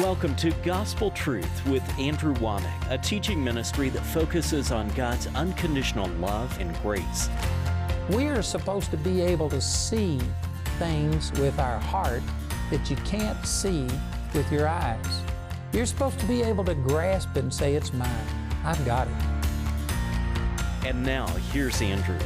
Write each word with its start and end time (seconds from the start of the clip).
Welcome 0.00 0.34
to 0.36 0.50
Gospel 0.64 1.12
Truth 1.12 1.64
with 1.68 1.88
Andrew 2.00 2.34
Wommack, 2.34 2.90
a 2.90 2.98
teaching 2.98 3.44
ministry 3.44 3.90
that 3.90 4.00
focuses 4.00 4.72
on 4.72 4.88
God's 4.88 5.28
unconditional 5.36 6.08
love 6.18 6.58
and 6.58 6.76
grace. 6.82 7.30
We 8.10 8.26
are 8.26 8.42
supposed 8.42 8.90
to 8.90 8.96
be 8.96 9.20
able 9.20 9.48
to 9.50 9.60
see 9.60 10.20
things 10.80 11.30
with 11.38 11.60
our 11.60 11.78
heart 11.78 12.24
that 12.72 12.90
you 12.90 12.96
can't 12.96 13.46
see 13.46 13.86
with 14.34 14.50
your 14.50 14.66
eyes. 14.66 15.22
You're 15.72 15.86
supposed 15.86 16.18
to 16.18 16.26
be 16.26 16.42
able 16.42 16.64
to 16.64 16.74
grasp 16.74 17.36
and 17.36 17.54
say, 17.54 17.76
It's 17.76 17.92
mine. 17.92 18.26
I've 18.64 18.84
got 18.84 19.06
it. 19.06 19.14
And 20.84 21.04
now, 21.04 21.28
here's 21.52 21.80
Andrew. 21.80 22.18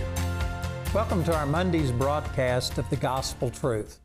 Welcome 0.95 1.23
to 1.25 1.37
our 1.37 1.45
Monday's 1.45 1.93
broadcast 1.93 2.79
of 2.79 2.89
the 2.89 2.97
Gospel 2.97 3.51
Truth. 3.51 4.01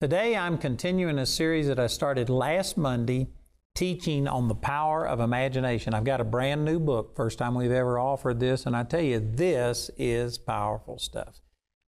Today 0.00 0.36
I'm 0.36 0.58
continuing 0.58 1.18
a 1.18 1.26
series 1.26 1.66
that 1.66 1.80
I 1.80 1.88
started 1.88 2.30
last 2.30 2.76
Monday 2.76 3.30
teaching 3.74 4.28
on 4.28 4.46
the 4.46 4.54
power 4.54 5.04
of 5.04 5.18
imagination. 5.18 5.92
I've 5.92 6.04
got 6.04 6.20
a 6.20 6.24
brand 6.24 6.64
new 6.64 6.78
book, 6.78 7.16
first 7.16 7.36
time 7.36 7.56
we've 7.56 7.72
ever 7.72 7.98
offered 7.98 8.38
this, 8.38 8.64
and 8.64 8.76
I 8.76 8.84
tell 8.84 9.00
you, 9.00 9.18
this 9.18 9.90
is 9.98 10.38
powerful 10.38 11.00
stuff. 11.00 11.40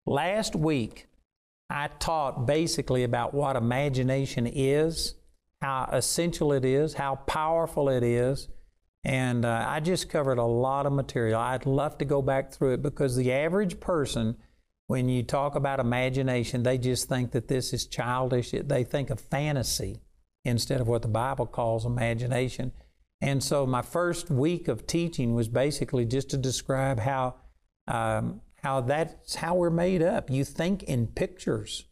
Last 0.07 0.57
week, 0.57 1.07
I 1.71 1.87
taught 2.01 2.49
basically 2.49 3.05
about 3.05 3.33
what 3.33 3.55
imagination 3.55 4.45
is, 4.45 5.15
how 5.63 5.89
essential 5.93 6.53
it 6.53 6.65
is, 6.65 6.95
how 6.95 7.15
powerful 7.15 7.89
it 7.89 8.03
is, 8.03 8.49
and 9.05 9.45
uh, 9.45 9.67
I 9.69 9.79
just 9.79 10.11
covered 10.11 10.39
a 10.39 10.45
lot 10.45 10.85
of 10.85 10.93
material. 10.93 11.39
I'd 11.39 11.65
love 11.65 11.97
to 11.99 12.05
go 12.05 12.23
back 12.23 12.51
through 12.51 12.73
it 12.73 12.83
because 12.83 13.15
the 13.15 13.31
average 13.33 13.79
person 13.79 14.37
when 14.91 15.09
you 15.09 15.23
talk 15.23 15.55
about 15.55 15.79
imagination, 15.79 16.65
they 16.65 16.77
just 16.77 17.09
think 17.09 17.31
that 17.31 17.47
this 17.47 17.73
is 17.73 17.87
childish. 17.87 18.51
They 18.51 18.83
think 18.83 19.11
of 19.11 19.21
fantasy 19.21 20.01
instead 20.45 20.81
of 20.81 20.89
what 20.89 21.03
the 21.03 21.07
Bible 21.07 21.47
calls 21.47 21.87
imagination. 21.87 22.73
And 23.21 23.41
so 23.41 23.65
my 23.67 23.83
first 23.83 24.31
week 24.31 24.67
of 24.67 24.89
teaching 24.89 25.33
was 25.37 25.47
basically 25.47 26.07
just 26.07 26.29
to 26.31 26.37
describe 26.37 26.99
how 26.99 27.37
um, 27.87 28.41
how 28.65 28.81
that's 28.81 29.37
how 29.37 29.55
we're 29.55 29.71
made 29.71 30.03
up. 30.03 30.29
You 30.29 30.45
think 30.45 30.83
in 30.83 31.07
pictures, 31.07 31.85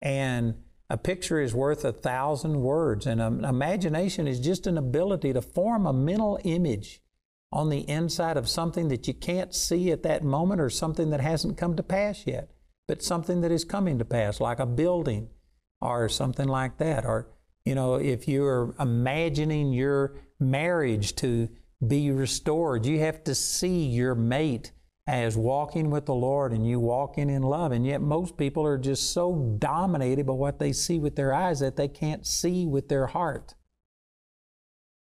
and 0.00 0.54
a 0.88 0.96
picture 0.96 1.42
is 1.42 1.54
worth 1.54 1.84
a 1.84 1.92
thousand 1.92 2.62
words. 2.62 3.06
And 3.06 3.20
um, 3.20 3.44
imagination 3.44 4.26
is 4.26 4.40
just 4.40 4.66
an 4.66 4.78
ability 4.78 5.34
to 5.34 5.42
form 5.42 5.84
a 5.84 5.92
mental 5.92 6.38
image 6.44 7.02
on 7.52 7.68
the 7.68 7.88
inside 7.88 8.36
of 8.36 8.48
something 8.48 8.88
that 8.88 9.08
you 9.08 9.14
can't 9.14 9.54
see 9.54 9.90
at 9.90 10.02
that 10.04 10.22
moment 10.22 10.60
or 10.60 10.70
something 10.70 11.10
that 11.10 11.20
hasn't 11.20 11.58
come 11.58 11.74
to 11.76 11.82
pass 11.82 12.26
yet, 12.26 12.50
but 12.86 13.02
something 13.02 13.40
that 13.40 13.50
is 13.50 13.64
coming 13.64 13.98
to 13.98 14.04
pass, 14.04 14.40
like 14.40 14.60
a 14.60 14.66
building 14.66 15.28
or 15.80 16.08
something 16.08 16.46
like 16.46 16.78
that. 16.78 17.04
Or, 17.04 17.28
you 17.64 17.74
know, 17.74 17.96
if 17.96 18.28
you're 18.28 18.74
imagining 18.78 19.72
your 19.72 20.16
marriage 20.38 21.16
to 21.16 21.48
be 21.86 22.10
restored, 22.10 22.86
you 22.86 23.00
have 23.00 23.24
to 23.24 23.34
see 23.34 23.86
your 23.86 24.14
mate 24.14 24.72
as 25.06 25.36
walking 25.36 25.90
with 25.90 26.06
the 26.06 26.14
Lord 26.14 26.52
and 26.52 26.64
you 26.68 26.78
walking 26.78 27.30
in 27.30 27.42
love. 27.42 27.72
And 27.72 27.84
yet, 27.84 28.00
most 28.00 28.36
people 28.36 28.64
are 28.64 28.78
just 28.78 29.12
so 29.12 29.56
dominated 29.58 30.26
by 30.26 30.34
what 30.34 30.60
they 30.60 30.72
see 30.72 31.00
with 31.00 31.16
their 31.16 31.34
eyes 31.34 31.58
that 31.60 31.74
they 31.74 31.88
can't 31.88 32.24
see 32.24 32.64
with 32.64 32.88
their 32.88 33.08
heart. 33.08 33.54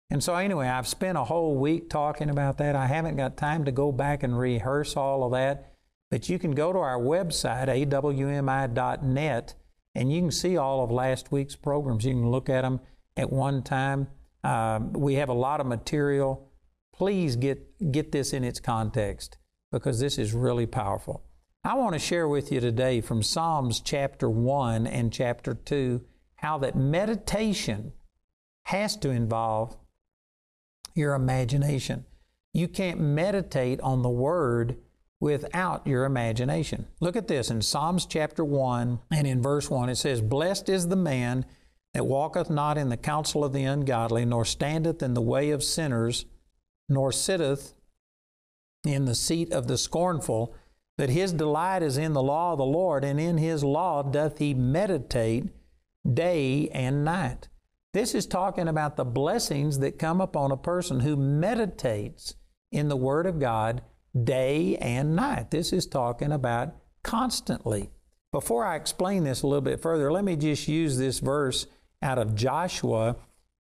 And 0.10 0.24
so, 0.24 0.36
anyway, 0.36 0.68
I've 0.68 0.88
spent 0.88 1.18
a 1.18 1.24
whole 1.26 1.58
week 1.58 1.90
talking 1.90 2.30
about 2.30 2.58
that. 2.60 2.76
I 2.76 2.88
haven't 2.88 3.18
got 3.18 3.36
time 3.36 3.66
to 3.66 3.72
go 3.72 3.92
back 3.92 4.24
and 4.24 4.38
rehearse 4.38 4.96
all 4.96 5.24
of 5.24 5.34
that, 5.34 5.74
but 6.10 6.30
you 6.30 6.40
can 6.40 6.52
go 6.52 6.72
to 6.72 6.80
our 6.80 6.98
website, 6.98 7.68
awmi.net, 7.68 9.54
and 9.96 10.12
you 10.12 10.22
can 10.22 10.32
see 10.32 10.56
all 10.56 10.84
of 10.84 10.92
last 10.92 11.32
week's 11.32 11.56
programs. 11.56 12.06
You 12.06 12.14
can 12.14 12.32
look 12.32 12.50
at 12.50 12.62
them 12.62 12.80
at 13.18 13.32
one 13.32 13.64
time. 13.64 14.08
Um, 14.44 14.94
we 14.94 15.16
have 15.16 15.30
a 15.30 15.34
lot 15.34 15.60
of 15.60 15.68
material. 15.68 16.52
Please 16.94 17.36
get, 17.36 17.92
get 17.92 18.14
this 18.14 18.32
in 18.32 18.46
its 18.46 18.62
context 18.62 19.38
because 19.72 20.00
this 20.00 20.18
is 20.18 20.34
really 20.34 20.66
powerful. 20.66 21.24
I 21.66 21.74
want 21.74 21.94
to 21.94 22.00
share 22.00 22.30
with 22.30 22.50
you 22.50 22.62
today 22.62 23.02
from 23.02 23.22
Psalms 23.22 23.82
chapter 23.82 24.30
1 24.30 24.88
and 24.88 25.12
chapter 25.12 25.54
2 25.54 26.02
how 26.36 26.58
that 26.60 26.78
meditation 26.78 27.92
has 28.64 28.96
to 28.98 29.10
involve 29.10 29.76
your 30.98 31.14
imagination. 31.14 32.06
You 32.54 32.68
can't 32.68 33.00
meditate 33.00 33.80
on 33.82 34.02
the 34.02 34.10
Word 34.10 34.78
without 35.20 35.86
your 35.88 36.06
imagination. 36.06 36.88
Look 37.00 37.16
at 37.16 37.28
this 37.28 37.50
in 37.50 37.62
Psalms 37.62 38.06
chapter 38.06 38.44
1 38.44 39.00
and 39.12 39.28
in 39.28 39.42
verse 39.42 39.70
1 39.70 39.90
it 39.90 39.96
says, 39.96 40.22
Blessed 40.22 40.70
is 40.70 40.88
the 40.88 40.96
man 40.96 41.46
that 41.94 42.06
walketh 42.06 42.50
not 42.50 42.78
in 42.78 42.90
the 42.90 42.98
counsel 42.98 43.44
of 43.44 43.54
the 43.54 43.64
ungodly, 43.64 44.26
nor 44.26 44.46
standeth 44.46 45.02
in 45.02 45.14
the 45.14 45.22
way 45.22 45.50
of 45.50 45.64
sinners, 45.64 46.26
nor 46.88 47.12
sitteth 47.12 47.74
in 48.86 49.06
the 49.06 49.16
seat 49.16 49.52
of 49.52 49.68
the 49.68 49.78
scornful, 49.78 50.54
but 50.98 51.10
his 51.10 51.34
delight 51.34 51.82
is 51.82 51.98
in 51.98 52.14
the 52.14 52.22
law 52.22 52.52
of 52.52 52.60
the 52.60 52.66
Lord, 52.66 53.04
and 53.04 53.20
in 53.20 53.38
his 53.38 53.64
law 53.64 54.04
doth 54.04 54.38
he 54.38 54.54
meditate 54.54 55.46
day 56.12 56.70
and 56.70 57.04
night. 57.04 57.48
This 57.98 58.14
is 58.14 58.28
talking 58.28 58.68
about 58.68 58.96
the 58.96 59.04
blessings 59.04 59.80
that 59.80 59.98
come 59.98 60.22
upon 60.22 60.52
a 60.52 60.56
person 60.56 61.00
who 61.00 61.16
meditates 61.16 62.36
in 62.72 62.90
the 62.90 62.96
Word 62.96 63.26
of 63.26 63.40
God 63.40 63.82
day 64.24 64.78
and 64.78 65.16
night. 65.16 65.50
This 65.50 65.74
is 65.74 65.88
talking 65.88 66.32
about 66.32 66.76
constantly. 67.02 67.90
Before 68.32 68.64
I 68.64 68.76
explain 68.76 69.24
this 69.24 69.42
a 69.42 69.48
little 69.48 69.64
bit 69.64 69.82
further, 69.82 70.12
let 70.12 70.24
me 70.24 70.36
just 70.36 70.68
use 70.68 71.00
this 71.00 71.18
verse 71.18 71.66
out 72.04 72.20
of 72.20 72.36
Joshua 72.36 73.16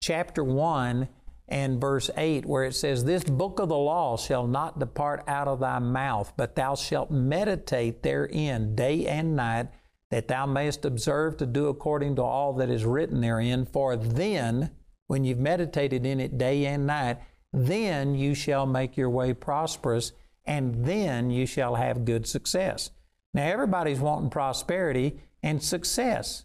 chapter 0.03 0.43
1 0.43 1.09
and 1.47 1.81
verse 1.81 2.11
8, 2.17 2.45
where 2.45 2.65
it 2.65 2.75
says, 2.75 3.05
This 3.05 3.23
book 3.23 3.61
of 3.61 3.69
the 3.69 3.77
law 3.77 4.17
shall 4.17 4.49
not 4.49 4.81
depart 4.81 5.23
out 5.29 5.47
of 5.47 5.61
thy 5.61 5.79
mouth, 5.79 6.33
but 6.37 6.57
thou 6.57 6.75
shalt 6.75 7.13
meditate 7.13 8.03
therein 8.03 8.75
day 8.75 9.07
and 9.07 9.37
night 9.37 9.69
that 10.15 10.29
thou 10.29 10.47
mayest 10.47 10.85
observe 10.85 11.37
to 11.37 11.45
do 11.45 11.67
according 11.67 12.15
to 12.15 12.23
all 12.23 12.53
that 12.53 12.71
is 12.71 12.85
written 12.85 13.21
therein. 13.21 13.67
For 13.67 13.97
then, 13.97 14.71
when 15.09 15.25
you've 15.25 15.41
meditated 15.41 16.07
in 16.07 16.21
it 16.21 16.39
day 16.39 16.67
and 16.67 16.87
night, 16.87 17.19
then 17.53 18.15
you 18.15 18.33
shall 18.33 18.65
make 18.65 18.97
your 18.97 19.11
way 19.11 19.35
prosperous, 19.35 20.13
and 20.45 20.85
then 20.85 21.33
you 21.33 21.47
shall 21.47 21.75
have 21.75 22.05
good 22.05 22.29
success. 22.29 22.93
Now, 23.33 23.43
everybody's 23.43 23.99
wanting 23.99 24.31
prosperity 24.31 25.19
and 25.43 25.61
success, 25.61 26.45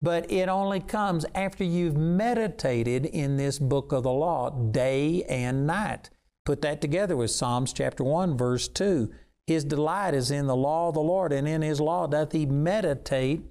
but 0.00 0.32
it 0.32 0.48
only 0.48 0.80
comes 0.80 1.26
after 1.34 1.64
you've 1.64 1.98
meditated 1.98 3.04
in 3.04 3.36
this 3.36 3.58
book 3.58 3.92
of 3.92 4.04
the 4.04 4.10
law 4.10 4.48
day 4.48 5.22
and 5.24 5.66
night. 5.66 6.08
Put 6.46 6.62
that 6.62 6.80
together 6.80 7.18
with 7.18 7.30
Psalms 7.30 7.74
chapter 7.74 8.04
1, 8.04 8.38
verse 8.38 8.68
2. 8.68 9.12
His 9.46 9.64
delight 9.64 10.14
is 10.14 10.30
in 10.30 10.46
the 10.46 10.56
law 10.56 10.88
of 10.88 10.94
the 10.94 11.00
Lord, 11.00 11.32
and 11.32 11.48
in 11.48 11.62
his 11.62 11.80
law 11.80 12.06
doth 12.06 12.32
he 12.32 12.46
meditate 12.46 13.42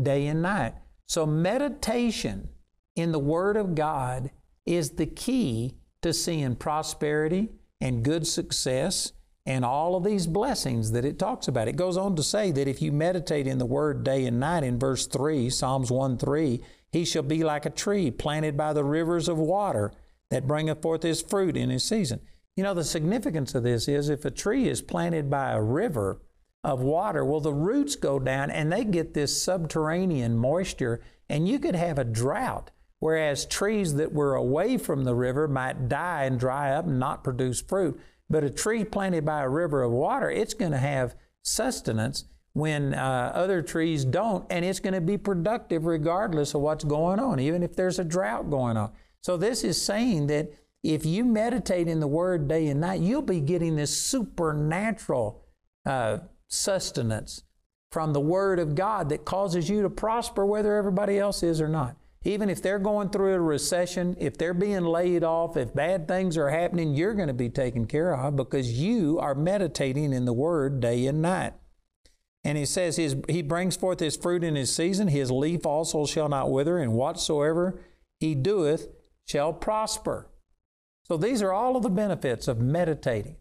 day 0.00 0.26
and 0.26 0.42
night. 0.42 0.74
So, 1.06 1.26
meditation 1.26 2.48
in 2.96 3.12
the 3.12 3.18
Word 3.18 3.56
of 3.56 3.74
God 3.74 4.30
is 4.64 4.90
the 4.90 5.06
key 5.06 5.74
to 6.02 6.12
seeing 6.12 6.56
prosperity 6.56 7.50
and 7.80 8.02
good 8.02 8.26
success 8.26 9.12
and 9.46 9.64
all 9.64 9.94
of 9.94 10.04
these 10.04 10.26
blessings 10.26 10.92
that 10.92 11.04
it 11.04 11.18
talks 11.18 11.48
about. 11.48 11.68
It 11.68 11.76
goes 11.76 11.98
on 11.98 12.16
to 12.16 12.22
say 12.22 12.50
that 12.52 12.68
if 12.68 12.80
you 12.80 12.92
meditate 12.92 13.46
in 13.46 13.58
the 13.58 13.66
Word 13.66 14.02
day 14.02 14.24
and 14.24 14.40
night, 14.40 14.64
in 14.64 14.78
verse 14.78 15.06
3, 15.06 15.50
Psalms 15.50 15.90
1 15.90 16.16
3, 16.16 16.62
he 16.92 17.04
shall 17.04 17.22
be 17.22 17.44
like 17.44 17.66
a 17.66 17.70
tree 17.70 18.10
planted 18.10 18.56
by 18.56 18.72
the 18.72 18.84
rivers 18.84 19.28
of 19.28 19.36
water 19.36 19.92
that 20.30 20.46
bringeth 20.46 20.80
forth 20.80 21.02
his 21.02 21.20
fruit 21.20 21.56
in 21.56 21.68
his 21.68 21.84
season. 21.84 22.20
You 22.56 22.62
know, 22.62 22.74
the 22.74 22.84
significance 22.84 23.54
of 23.54 23.64
this 23.64 23.88
is 23.88 24.08
if 24.08 24.24
a 24.24 24.30
tree 24.30 24.68
is 24.68 24.80
planted 24.80 25.28
by 25.28 25.52
a 25.52 25.62
river 25.62 26.20
of 26.62 26.80
water, 26.80 27.24
well, 27.24 27.40
the 27.40 27.52
roots 27.52 27.96
go 27.96 28.18
down 28.20 28.50
and 28.50 28.72
they 28.72 28.84
get 28.84 29.12
this 29.12 29.40
subterranean 29.42 30.36
moisture, 30.36 31.00
and 31.28 31.48
you 31.48 31.58
could 31.58 31.74
have 31.74 31.98
a 31.98 32.04
drought. 32.04 32.70
Whereas 33.00 33.44
trees 33.44 33.94
that 33.96 34.12
were 34.12 34.34
away 34.34 34.78
from 34.78 35.04
the 35.04 35.14
river 35.14 35.48
might 35.48 35.88
die 35.88 36.24
and 36.24 36.38
dry 36.38 36.70
up 36.70 36.86
and 36.86 36.98
not 36.98 37.24
produce 37.24 37.60
fruit. 37.60 38.00
But 38.30 38.44
a 38.44 38.50
tree 38.50 38.84
planted 38.84 39.24
by 39.24 39.42
a 39.42 39.48
river 39.48 39.82
of 39.82 39.92
water, 39.92 40.30
it's 40.30 40.54
going 40.54 40.72
to 40.72 40.78
have 40.78 41.16
sustenance 41.42 42.24
when 42.54 42.94
uh, 42.94 43.32
other 43.34 43.60
trees 43.62 44.04
don't, 44.04 44.46
and 44.48 44.64
it's 44.64 44.80
going 44.80 44.94
to 44.94 45.00
be 45.00 45.18
productive 45.18 45.84
regardless 45.84 46.54
of 46.54 46.60
what's 46.60 46.84
going 46.84 47.18
on, 47.18 47.40
even 47.40 47.62
if 47.62 47.74
there's 47.74 47.98
a 47.98 48.04
drought 48.04 48.48
going 48.48 48.76
on. 48.76 48.92
So, 49.20 49.36
this 49.36 49.64
is 49.64 49.80
saying 49.82 50.28
that 50.28 50.52
if 50.84 51.06
you 51.06 51.24
meditate 51.24 51.88
in 51.88 51.98
the 51.98 52.06
Word 52.06 52.46
day 52.46 52.66
and 52.68 52.80
night, 52.80 53.00
you'll 53.00 53.22
be 53.22 53.40
getting 53.40 53.74
this 53.74 53.96
supernatural 53.96 55.42
uh, 55.86 56.18
sustenance 56.46 57.42
from 57.90 58.12
the 58.12 58.20
Word 58.20 58.58
of 58.58 58.74
God 58.74 59.08
that 59.08 59.24
causes 59.24 59.70
you 59.70 59.80
to 59.80 59.88
prosper 59.88 60.44
whether 60.44 60.76
everybody 60.76 61.18
else 61.18 61.42
is 61.42 61.60
or 61.60 61.68
not. 61.68 61.96
Even 62.24 62.50
if 62.50 62.60
they're 62.60 62.78
going 62.78 63.08
through 63.08 63.32
a 63.32 63.40
recession, 63.40 64.14
if 64.18 64.36
they're 64.36 64.54
being 64.54 64.84
laid 64.84 65.24
off, 65.24 65.56
if 65.56 65.74
bad 65.74 66.06
things 66.06 66.36
are 66.36 66.50
happening, 66.50 66.94
you're 66.94 67.14
going 67.14 67.28
to 67.28 67.34
be 67.34 67.50
taken 67.50 67.86
care 67.86 68.14
of 68.14 68.36
because 68.36 68.78
you 68.78 69.18
are 69.18 69.34
meditating 69.34 70.12
in 70.12 70.26
the 70.26 70.32
Word 70.34 70.80
day 70.80 71.06
and 71.06 71.22
night. 71.22 71.54
And 72.42 72.58
he 72.58 72.66
says, 72.66 72.96
his, 72.96 73.16
He 73.26 73.40
brings 73.40 73.74
forth 73.74 74.00
his 74.00 74.18
fruit 74.18 74.44
in 74.44 74.54
his 74.54 74.74
season, 74.74 75.08
his 75.08 75.30
leaf 75.30 75.64
also 75.64 76.04
shall 76.04 76.28
not 76.28 76.50
wither, 76.50 76.76
and 76.76 76.92
whatsoever 76.92 77.80
he 78.20 78.34
doeth 78.34 78.88
shall 79.26 79.54
prosper. 79.54 80.28
So 81.06 81.16
these 81.16 81.42
are 81.42 81.52
all 81.52 81.76
of 81.76 81.82
the 81.82 81.90
benefits 81.90 82.48
of 82.48 82.60
meditating. 82.60 83.36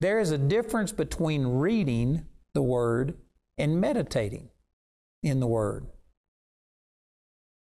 There 0.00 0.20
is 0.20 0.30
a 0.30 0.38
difference 0.38 0.92
between 0.92 1.46
reading 1.46 2.26
the 2.54 2.62
Word 2.62 3.14
and 3.58 3.80
meditating 3.80 4.50
in 5.22 5.40
the 5.40 5.46
Word. 5.46 5.86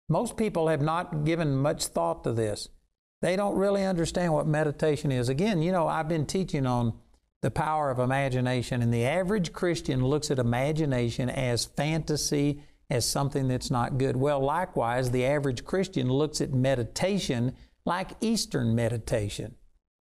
Most 0.08 0.36
people 0.36 0.68
have 0.68 0.82
not 0.82 1.24
given 1.24 1.56
much 1.56 1.86
thought 1.86 2.24
to 2.24 2.32
this. 2.32 2.68
They 3.20 3.36
don't 3.36 3.56
really 3.56 3.84
understand 3.84 4.32
what 4.32 4.46
meditation 4.46 5.12
is. 5.12 5.28
Again, 5.28 5.62
you 5.62 5.72
know, 5.72 5.86
I've 5.86 6.08
been 6.08 6.26
teaching 6.26 6.66
on 6.66 6.94
the 7.40 7.50
power 7.50 7.90
of 7.90 7.98
imagination, 7.98 8.82
and 8.82 8.92
the 8.92 9.04
average 9.04 9.52
Christian 9.52 10.04
looks 10.04 10.30
at 10.30 10.38
imagination 10.38 11.28
as 11.28 11.64
fantasy, 11.64 12.62
as 12.88 13.04
something 13.04 13.48
that's 13.48 13.70
not 13.70 13.98
good. 13.98 14.16
Well, 14.16 14.40
likewise, 14.40 15.10
the 15.10 15.24
average 15.24 15.64
Christian 15.64 16.08
looks 16.08 16.40
at 16.40 16.52
meditation 16.52 17.54
like 17.84 18.10
Eastern 18.20 18.74
meditation. 18.74 19.56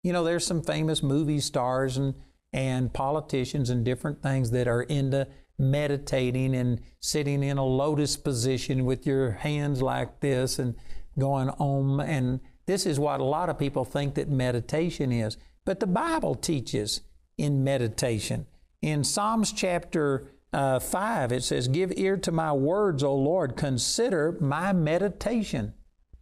You 0.03 0.13
know, 0.13 0.24
there's 0.24 0.45
some 0.45 0.62
famous 0.62 1.03
movie 1.03 1.39
stars 1.39 1.97
and, 1.97 2.15
and 2.53 2.94
politicians 2.94 3.69
and 3.69 3.83
different 3.83 4.21
things 4.21 4.51
that 4.51 4.68
are 4.68 4.83
into 4.83 5.27
meditating 5.59 6.56
and 6.56 6.81
sitting 7.00 7.44
in 7.44 7.57
a 7.57 7.65
lotus 7.65 8.15
position 8.15 8.85
with 8.85 9.06
your 9.06 9.31
hands 9.31 9.81
like 9.81 10.19
this 10.19 10.59
and 10.59 10.75
going 11.18 11.50
om. 11.59 12.00
And 12.00 12.39
this 12.65 12.85
is 12.85 13.00
what 13.00 13.19
a 13.19 13.25
lot 13.25 13.50
of 13.50 13.57
people 13.57 13.85
think 13.85 14.15
that 14.15 14.30
meditation 14.30 15.12
is. 15.12 15.38
But 15.65 15.80
the 15.80 15.88
Bible 15.88 16.35
teaches 16.35 17.01
in 17.38 17.63
meditation. 17.63 18.45
In 18.81 19.03
Psalms 19.03 19.51
chapter 19.51 20.31
uh, 20.53 20.80
5, 20.80 21.31
it 21.31 21.44
says, 21.44 21.68
Give 21.68 21.91
ear 21.97 22.18
to 22.18 22.31
my 22.31 22.53
words, 22.53 23.03
O 23.03 23.15
Lord, 23.15 23.57
consider 23.57 24.38
my 24.39 24.71
meditation. 24.73 25.73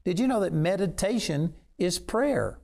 Did 0.06 0.20
you 0.20 0.28
know 0.28 0.40
that 0.42 0.54
meditation 0.54 1.56
is 1.80 1.98
prayer? 1.98 2.60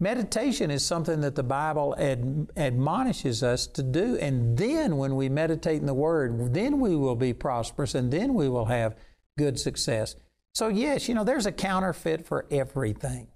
Meditation 0.00 0.70
is 0.70 0.84
something 0.84 1.20
that 1.22 1.36
the 1.36 1.42
Bible 1.42 1.94
ad- 1.98 2.50
admonishes 2.56 3.42
us 3.42 3.66
to 3.68 3.82
do. 3.82 4.16
And 4.16 4.58
then 4.58 4.96
when 4.96 5.16
we 5.16 5.28
meditate 5.28 5.80
in 5.80 5.86
the 5.86 5.94
Word, 5.94 6.54
then 6.54 6.80
we 6.80 6.96
will 6.96 7.16
be 7.16 7.32
prosperous 7.32 7.94
and 7.94 8.12
then 8.12 8.34
we 8.34 8.48
will 8.48 8.66
have 8.66 8.96
good 9.36 9.58
success. 9.58 10.16
So, 10.54 10.68
yes, 10.68 11.08
you 11.08 11.14
know, 11.14 11.24
there's 11.24 11.46
a 11.46 11.52
counterfeit 11.52 12.26
for 12.26 12.46
everything. 12.50 13.28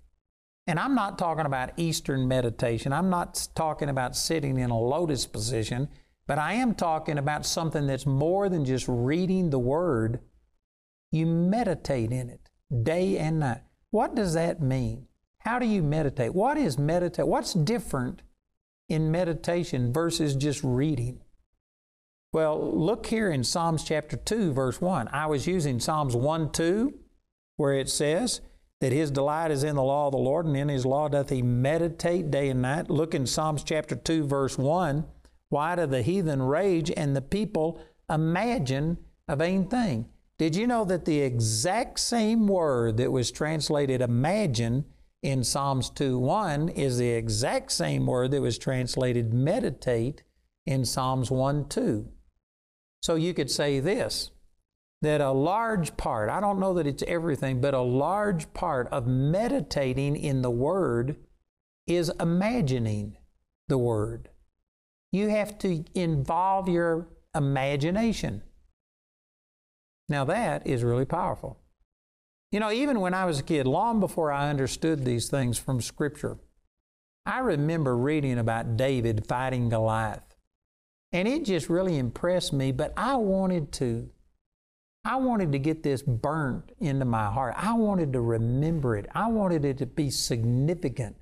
And 0.66 0.78
I'm 0.78 0.94
not 0.94 1.18
talking 1.18 1.46
about 1.46 1.72
Eastern 1.76 2.28
meditation. 2.28 2.92
I'm 2.92 3.10
not 3.10 3.48
talking 3.54 3.88
about 3.88 4.16
sitting 4.16 4.58
in 4.58 4.70
a 4.70 4.78
lotus 4.78 5.26
position, 5.26 5.88
but 6.28 6.38
I 6.38 6.54
am 6.54 6.74
talking 6.74 7.18
about 7.18 7.44
something 7.44 7.86
that's 7.86 8.06
more 8.06 8.48
than 8.48 8.64
just 8.64 8.86
reading 8.88 9.50
the 9.50 9.58
Word. 9.58 10.20
You 11.10 11.26
meditate 11.26 12.12
in 12.12 12.28
it 12.28 12.41
day 12.82 13.18
and 13.18 13.40
night. 13.40 13.62
What 13.90 14.14
does 14.14 14.34
that 14.34 14.62
mean? 14.62 15.06
How 15.38 15.58
do 15.58 15.66
you 15.66 15.82
meditate? 15.82 16.34
What 16.34 16.56
is 16.56 16.78
meditate? 16.78 17.26
What's 17.26 17.52
different 17.52 18.22
in 18.88 19.10
meditation 19.10 19.92
versus 19.92 20.34
just 20.34 20.62
reading? 20.62 21.20
Well, 22.32 22.74
look 22.74 23.06
here 23.06 23.30
in 23.30 23.44
Psalms 23.44 23.84
chapter 23.84 24.16
2, 24.16 24.52
verse 24.52 24.80
1. 24.80 25.08
I 25.08 25.26
was 25.26 25.46
using 25.46 25.80
Psalms 25.80 26.16
1 26.16 26.52
2, 26.52 26.94
where 27.56 27.74
it 27.74 27.90
says 27.90 28.40
that 28.80 28.92
his 28.92 29.10
delight 29.10 29.50
is 29.50 29.64
in 29.64 29.76
the 29.76 29.82
law 29.82 30.06
of 30.06 30.12
the 30.12 30.18
Lord, 30.18 30.46
and 30.46 30.56
in 30.56 30.68
his 30.68 30.86
law 30.86 31.08
doth 31.08 31.28
he 31.28 31.42
meditate 31.42 32.30
day 32.30 32.48
and 32.48 32.62
night. 32.62 32.88
Look 32.88 33.14
in 33.14 33.26
Psalms 33.26 33.62
chapter 33.62 33.94
2, 33.94 34.26
verse 34.26 34.56
1. 34.56 35.04
Why 35.50 35.76
do 35.76 35.86
the 35.86 36.00
heathen 36.00 36.40
rage 36.40 36.90
and 36.96 37.14
the 37.14 37.20
people 37.20 37.78
imagine 38.08 38.96
a 39.28 39.36
vain 39.36 39.66
thing? 39.66 40.08
Did 40.38 40.56
you 40.56 40.66
know 40.66 40.84
that 40.84 41.04
the 41.04 41.20
exact 41.20 42.00
same 42.00 42.48
word 42.48 42.96
that 42.96 43.12
was 43.12 43.30
translated 43.30 44.00
imagine 44.00 44.84
in 45.22 45.44
Psalms 45.44 45.88
2:1 45.90 46.68
is 46.68 46.98
the 46.98 47.10
exact 47.10 47.70
same 47.72 48.06
word 48.06 48.32
that 48.32 48.42
was 48.42 48.58
translated 48.58 49.32
meditate 49.32 50.24
in 50.66 50.84
Psalms 50.84 51.30
1:2. 51.30 52.08
So 53.02 53.14
you 53.14 53.34
could 53.34 53.50
say 53.50 53.80
this 53.80 54.30
that 55.02 55.20
a 55.20 55.32
large 55.32 55.96
part, 55.96 56.30
I 56.30 56.40
don't 56.40 56.60
know 56.60 56.74
that 56.74 56.86
it's 56.86 57.02
everything, 57.08 57.60
but 57.60 57.74
a 57.74 57.80
large 57.80 58.52
part 58.54 58.86
of 58.92 59.08
meditating 59.08 60.16
in 60.16 60.42
the 60.42 60.50
Word 60.50 61.16
is 61.88 62.12
imagining 62.20 63.16
the 63.68 63.78
Word. 63.78 64.30
You 65.10 65.28
have 65.28 65.58
to 65.58 65.84
involve 65.94 66.68
your 66.68 67.08
imagination. 67.34 68.42
Now, 70.08 70.24
that 70.24 70.66
is 70.66 70.84
really 70.84 71.04
powerful. 71.04 71.58
You 72.50 72.60
know, 72.60 72.70
even 72.70 73.00
when 73.00 73.14
I 73.14 73.24
was 73.24 73.40
a 73.40 73.42
kid, 73.42 73.66
long 73.66 73.98
before 73.98 74.30
I 74.30 74.50
understood 74.50 75.04
these 75.04 75.28
things 75.28 75.58
from 75.58 75.80
Scripture, 75.80 76.38
I 77.24 77.38
remember 77.38 77.96
reading 77.96 78.38
about 78.38 78.76
David 78.76 79.26
fighting 79.26 79.68
Goliath. 79.68 80.34
And 81.12 81.28
it 81.28 81.44
just 81.44 81.68
really 81.68 81.98
impressed 81.98 82.52
me, 82.52 82.72
but 82.72 82.92
I 82.96 83.16
wanted 83.16 83.72
to. 83.72 84.10
I 85.04 85.16
wanted 85.16 85.50
to 85.52 85.58
get 85.58 85.82
this 85.82 86.00
burnt 86.02 86.70
into 86.78 87.04
my 87.04 87.26
heart. 87.26 87.54
I 87.56 87.74
wanted 87.74 88.12
to 88.12 88.20
remember 88.20 88.96
it. 88.96 89.06
I 89.14 89.28
wanted 89.28 89.64
it 89.64 89.78
to 89.78 89.86
be 89.86 90.10
significant 90.10 91.16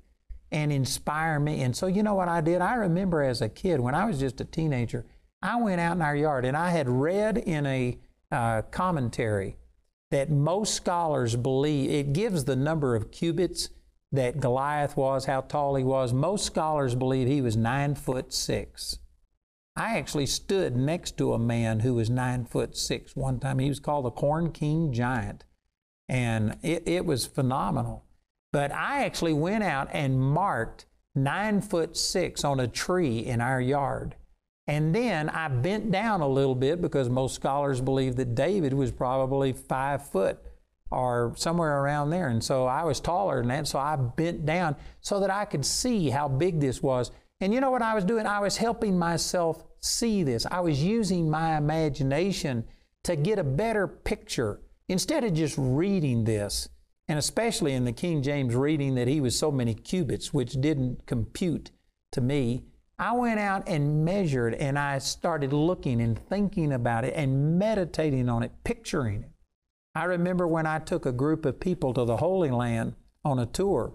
and 0.51 0.71
inspire 0.71 1.39
me. 1.39 1.61
And 1.61 1.75
so, 1.75 1.87
you 1.87 2.03
know 2.03 2.13
what 2.13 2.27
I 2.27 2.41
did? 2.41 2.61
I 2.61 2.75
remember 2.75 3.23
as 3.23 3.41
a 3.41 3.49
kid, 3.49 3.79
when 3.79 3.95
I 3.95 4.05
was 4.05 4.19
just 4.19 4.39
a 4.39 4.45
teenager, 4.45 5.05
I 5.41 5.59
went 5.59 5.81
out 5.81 5.95
in 5.95 6.01
our 6.03 6.15
yard 6.15 6.45
and 6.45 6.55
I 6.55 6.69
had 6.69 6.87
read 6.87 7.39
in 7.39 7.65
a 7.65 7.97
uh, 8.31 8.61
commentary 8.63 9.57
that 10.11 10.29
most 10.29 10.73
scholars 10.73 11.35
believe 11.35 11.89
it 11.89 12.13
gives 12.13 12.45
the 12.45 12.55
number 12.55 12.95
of 12.95 13.11
cubits 13.11 13.69
that 14.11 14.39
Goliath 14.39 14.97
was, 14.97 15.25
how 15.25 15.41
tall 15.41 15.75
he 15.75 15.83
was. 15.83 16.13
Most 16.13 16.45
scholars 16.45 16.95
believe 16.95 17.27
he 17.27 17.41
was 17.41 17.55
nine 17.55 17.95
foot 17.95 18.33
six. 18.33 18.99
I 19.75 19.97
actually 19.97 20.25
stood 20.25 20.75
next 20.75 21.17
to 21.17 21.33
a 21.33 21.39
man 21.39 21.79
who 21.79 21.93
was 21.93 22.09
nine 22.09 22.43
foot 22.43 22.75
six 22.75 23.15
one 23.15 23.39
time. 23.39 23.59
He 23.59 23.69
was 23.69 23.79
called 23.79 24.05
the 24.05 24.11
Corn 24.11 24.51
King 24.51 24.91
Giant, 24.91 25.45
and 26.09 26.57
it, 26.61 26.83
it 26.85 27.05
was 27.05 27.25
phenomenal. 27.25 28.03
But 28.51 28.73
I 28.73 29.05
actually 29.05 29.33
went 29.33 29.63
out 29.63 29.87
and 29.93 30.19
marked 30.19 30.85
nine 31.15 31.61
foot 31.61 31.95
six 31.95 32.43
on 32.43 32.59
a 32.59 32.67
tree 32.67 33.19
in 33.19 33.39
our 33.39 33.61
yard. 33.61 34.15
And 34.67 34.93
then 34.93 35.29
I 35.29 35.47
bent 35.47 35.91
down 35.91 36.21
a 36.21 36.27
little 36.27 36.55
bit 36.55 36.81
because 36.81 37.09
most 37.09 37.35
scholars 37.35 37.81
believe 37.81 38.15
that 38.17 38.35
David 38.35 38.73
was 38.73 38.91
probably 38.91 39.53
five 39.53 40.07
foot 40.07 40.39
or 40.91 41.33
somewhere 41.37 41.81
around 41.81 42.09
there. 42.09 42.27
And 42.27 42.43
so 42.43 42.65
I 42.65 42.83
was 42.83 42.99
taller 42.99 43.39
than 43.39 43.47
that, 43.47 43.67
so 43.67 43.79
I 43.79 43.95
bent 43.95 44.45
down 44.45 44.75
so 44.99 45.19
that 45.21 45.29
I 45.29 45.45
could 45.45 45.65
see 45.65 46.09
how 46.09 46.27
big 46.27 46.59
this 46.59 46.83
was. 46.83 47.11
And 47.39 47.53
you 47.53 47.61
know 47.61 47.71
what 47.71 47.81
I 47.81 47.95
was 47.95 48.03
doing? 48.03 48.27
I 48.27 48.39
was 48.39 48.57
helping 48.57 48.99
myself 48.99 49.63
see 49.79 50.21
this. 50.23 50.45
I 50.51 50.59
was 50.59 50.83
using 50.83 51.29
my 51.29 51.57
imagination 51.57 52.65
to 53.03 53.15
get 53.15 53.39
a 53.39 53.43
better 53.43 53.87
picture 53.87 54.61
instead 54.87 55.23
of 55.23 55.33
just 55.33 55.55
reading 55.57 56.23
this. 56.25 56.69
And 57.07 57.17
especially 57.17 57.73
in 57.73 57.85
the 57.85 57.91
King 57.91 58.21
James 58.21 58.55
reading 58.55 58.95
that 58.95 59.07
he 59.07 59.19
was 59.19 59.37
so 59.37 59.51
many 59.51 59.73
cubits, 59.73 60.33
which 60.33 60.61
didn't 60.61 61.07
compute 61.07 61.71
to 62.11 62.21
me. 62.21 62.65
I 63.01 63.13
went 63.13 63.39
out 63.39 63.67
and 63.67 64.05
measured 64.05 64.53
and 64.53 64.77
I 64.77 64.99
started 64.99 65.53
looking 65.53 65.99
and 66.01 66.15
thinking 66.15 66.71
about 66.71 67.03
it 67.03 67.15
and 67.15 67.57
meditating 67.57 68.29
on 68.29 68.43
it, 68.43 68.51
picturing 68.63 69.23
it. 69.23 69.31
I 69.95 70.03
remember 70.03 70.47
when 70.47 70.67
I 70.67 70.77
took 70.77 71.07
a 71.07 71.11
group 71.11 71.43
of 71.43 71.59
people 71.59 71.95
to 71.95 72.05
the 72.05 72.17
Holy 72.17 72.51
Land 72.51 72.93
on 73.25 73.39
a 73.39 73.47
tour. 73.47 73.91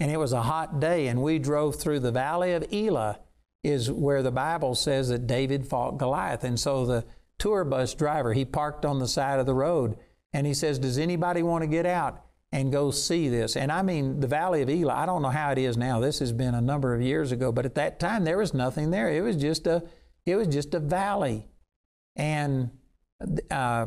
And 0.00 0.10
it 0.10 0.16
was 0.16 0.32
a 0.32 0.42
hot 0.42 0.80
day, 0.80 1.08
and 1.08 1.22
we 1.22 1.38
drove 1.38 1.76
through 1.76 2.00
the 2.00 2.10
valley 2.10 2.54
of 2.54 2.66
Elah, 2.72 3.20
is 3.62 3.92
where 3.92 4.22
the 4.22 4.32
Bible 4.32 4.74
says 4.74 5.10
that 5.10 5.26
David 5.26 5.66
fought 5.66 5.98
Goliath. 5.98 6.44
And 6.44 6.58
so 6.58 6.86
the 6.86 7.04
tour 7.38 7.64
bus 7.64 7.92
driver, 7.92 8.32
he 8.32 8.46
parked 8.46 8.86
on 8.86 8.98
the 8.98 9.06
side 9.06 9.38
of 9.38 9.46
the 9.46 9.54
road 9.54 9.96
and 10.32 10.46
he 10.46 10.54
says, 10.54 10.78
Does 10.78 10.96
anybody 10.96 11.42
want 11.42 11.62
to 11.62 11.68
get 11.68 11.84
out? 11.84 12.24
And 12.52 12.70
go 12.70 12.90
see 12.90 13.28
this. 13.28 13.56
And 13.56 13.72
I 13.72 13.82
mean, 13.82 14.20
the 14.20 14.26
Valley 14.26 14.62
of 14.62 14.68
Elah, 14.68 14.94
I 14.94 15.06
don't 15.06 15.22
know 15.22 15.30
how 15.30 15.50
it 15.50 15.58
is 15.58 15.76
now. 15.76 16.00
This 16.00 16.18
has 16.18 16.32
been 16.32 16.54
a 16.54 16.60
number 16.60 16.94
of 16.94 17.00
years 17.00 17.32
ago, 17.32 17.50
but 17.50 17.64
at 17.64 17.74
that 17.76 17.98
time 17.98 18.24
there 18.24 18.38
was 18.38 18.52
nothing 18.52 18.90
there. 18.90 19.10
It 19.10 19.22
was 19.22 19.36
just 19.36 19.66
a, 19.66 19.82
it 20.26 20.36
was 20.36 20.48
just 20.48 20.74
a 20.74 20.80
valley. 20.80 21.48
And 22.14 22.70
uh, 23.50 23.86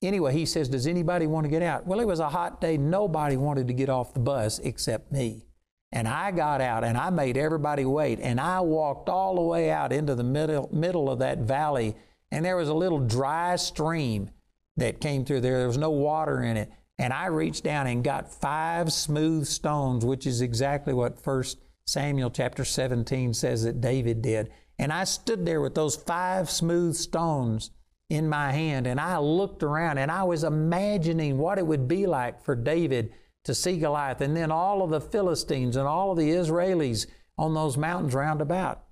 anyway, 0.00 0.32
he 0.32 0.46
says, 0.46 0.68
Does 0.68 0.86
anybody 0.86 1.26
want 1.26 1.44
to 1.44 1.50
get 1.50 1.62
out? 1.62 1.86
Well, 1.86 1.98
it 1.98 2.06
was 2.06 2.20
a 2.20 2.28
hot 2.28 2.60
day. 2.60 2.76
Nobody 2.76 3.36
wanted 3.36 3.66
to 3.66 3.74
get 3.74 3.88
off 3.88 4.14
the 4.14 4.20
bus 4.20 4.60
except 4.60 5.10
me. 5.10 5.46
And 5.90 6.08
I 6.08 6.30
got 6.30 6.60
out 6.60 6.84
and 6.84 6.96
I 6.96 7.10
made 7.10 7.36
everybody 7.36 7.84
wait. 7.84 8.20
And 8.20 8.40
I 8.40 8.60
walked 8.60 9.08
all 9.08 9.36
the 9.36 9.42
way 9.42 9.70
out 9.70 9.92
into 9.92 10.14
the 10.14 10.24
middle, 10.24 10.68
middle 10.72 11.10
of 11.10 11.18
that 11.20 11.38
valley. 11.38 11.96
And 12.30 12.44
there 12.44 12.56
was 12.56 12.68
a 12.68 12.74
little 12.74 12.98
dry 12.98 13.56
stream 13.56 14.30
that 14.76 15.00
came 15.00 15.24
through 15.24 15.40
there. 15.40 15.58
There 15.58 15.68
was 15.68 15.78
no 15.78 15.90
water 15.90 16.42
in 16.42 16.56
it. 16.56 16.70
And 16.98 17.12
I 17.12 17.26
reached 17.26 17.64
down 17.64 17.86
and 17.86 18.04
got 18.04 18.32
five 18.32 18.92
smooth 18.92 19.46
stones, 19.46 20.04
which 20.04 20.26
is 20.26 20.40
exactly 20.40 20.94
what 20.94 21.22
First 21.22 21.58
Samuel 21.86 22.30
chapter 22.30 22.64
17 22.64 23.34
says 23.34 23.64
that 23.64 23.80
David 23.80 24.22
did. 24.22 24.50
And 24.78 24.92
I 24.92 25.04
stood 25.04 25.44
there 25.44 25.60
with 25.60 25.74
those 25.74 25.96
five 25.96 26.50
smooth 26.50 26.94
stones 26.94 27.70
in 28.08 28.28
my 28.28 28.52
hand. 28.52 28.86
And 28.86 29.00
I 29.00 29.18
looked 29.18 29.62
around 29.62 29.98
and 29.98 30.10
I 30.10 30.22
was 30.24 30.44
imagining 30.44 31.38
what 31.38 31.58
it 31.58 31.66
would 31.66 31.88
be 31.88 32.06
like 32.06 32.42
for 32.42 32.54
David 32.54 33.12
to 33.44 33.54
see 33.54 33.78
Goliath 33.78 34.20
and 34.20 34.36
then 34.36 34.50
all 34.50 34.82
of 34.82 34.90
the 34.90 35.00
Philistines 35.00 35.76
and 35.76 35.86
all 35.86 36.12
of 36.12 36.18
the 36.18 36.30
Israelis 36.30 37.06
on 37.36 37.54
those 37.54 37.76
mountains 37.76 38.14
round 38.14 38.40
about. 38.40 38.84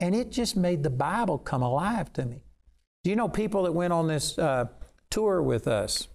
And 0.00 0.14
it 0.14 0.30
just 0.30 0.56
made 0.56 0.82
the 0.82 0.90
Bible 0.90 1.38
come 1.38 1.62
alive 1.62 2.12
to 2.14 2.26
me. 2.26 2.42
Do 3.02 3.10
you 3.10 3.16
know 3.16 3.28
people 3.28 3.62
that 3.62 3.72
went 3.72 3.92
on 3.92 4.08
this 4.08 4.38
uh, 4.38 4.66
tour 5.10 5.40
with 5.40 5.66
us? 5.66 6.08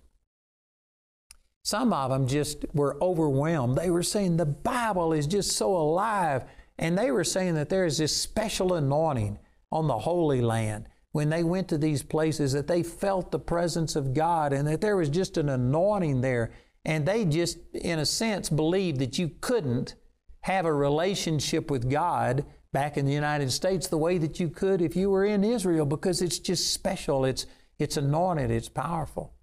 Some 1.63 1.93
of 1.93 2.09
them 2.09 2.27
just 2.27 2.65
were 2.73 2.97
overwhelmed. 3.01 3.77
They 3.77 3.89
were 3.89 4.03
saying 4.03 4.37
the 4.37 4.45
Bible 4.45 5.13
is 5.13 5.27
just 5.27 5.51
so 5.51 5.75
alive. 5.75 6.43
And 6.79 6.97
they 6.97 7.11
were 7.11 7.23
saying 7.23 7.55
that 7.55 7.69
there 7.69 7.85
is 7.85 7.99
this 7.99 8.15
special 8.15 8.73
anointing 8.73 9.37
on 9.71 9.87
the 9.87 9.99
Holy 9.99 10.41
Land 10.41 10.87
when 11.11 11.29
they 11.29 11.43
went 11.43 11.67
to 11.67 11.77
these 11.77 12.03
places, 12.03 12.53
that 12.53 12.67
they 12.67 12.83
felt 12.83 13.31
the 13.31 13.39
presence 13.39 13.95
of 13.95 14.13
God 14.13 14.53
and 14.53 14.67
that 14.67 14.81
there 14.81 14.95
was 14.95 15.09
just 15.09 15.37
an 15.37 15.49
anointing 15.49 16.21
there. 16.21 16.51
And 16.85 17.05
they 17.05 17.25
just, 17.25 17.59
in 17.73 17.99
a 17.99 18.05
sense, 18.05 18.49
believed 18.49 18.99
that 18.99 19.19
you 19.19 19.31
couldn't 19.41 19.95
have 20.41 20.65
a 20.65 20.73
relationship 20.73 21.69
with 21.69 21.89
God 21.89 22.45
back 22.71 22.97
in 22.97 23.05
the 23.05 23.11
United 23.11 23.51
States 23.51 23.87
the 23.87 23.97
way 23.97 24.17
that 24.17 24.39
you 24.39 24.49
could 24.49 24.81
if 24.81 24.95
you 24.95 25.09
were 25.09 25.25
in 25.25 25.43
Israel 25.43 25.85
because 25.85 26.21
it's 26.21 26.39
just 26.39 26.73
special. 26.73 27.25
It's, 27.25 27.45
it's 27.77 27.97
anointed, 27.97 28.49
it's 28.49 28.69
powerful. 28.69 29.33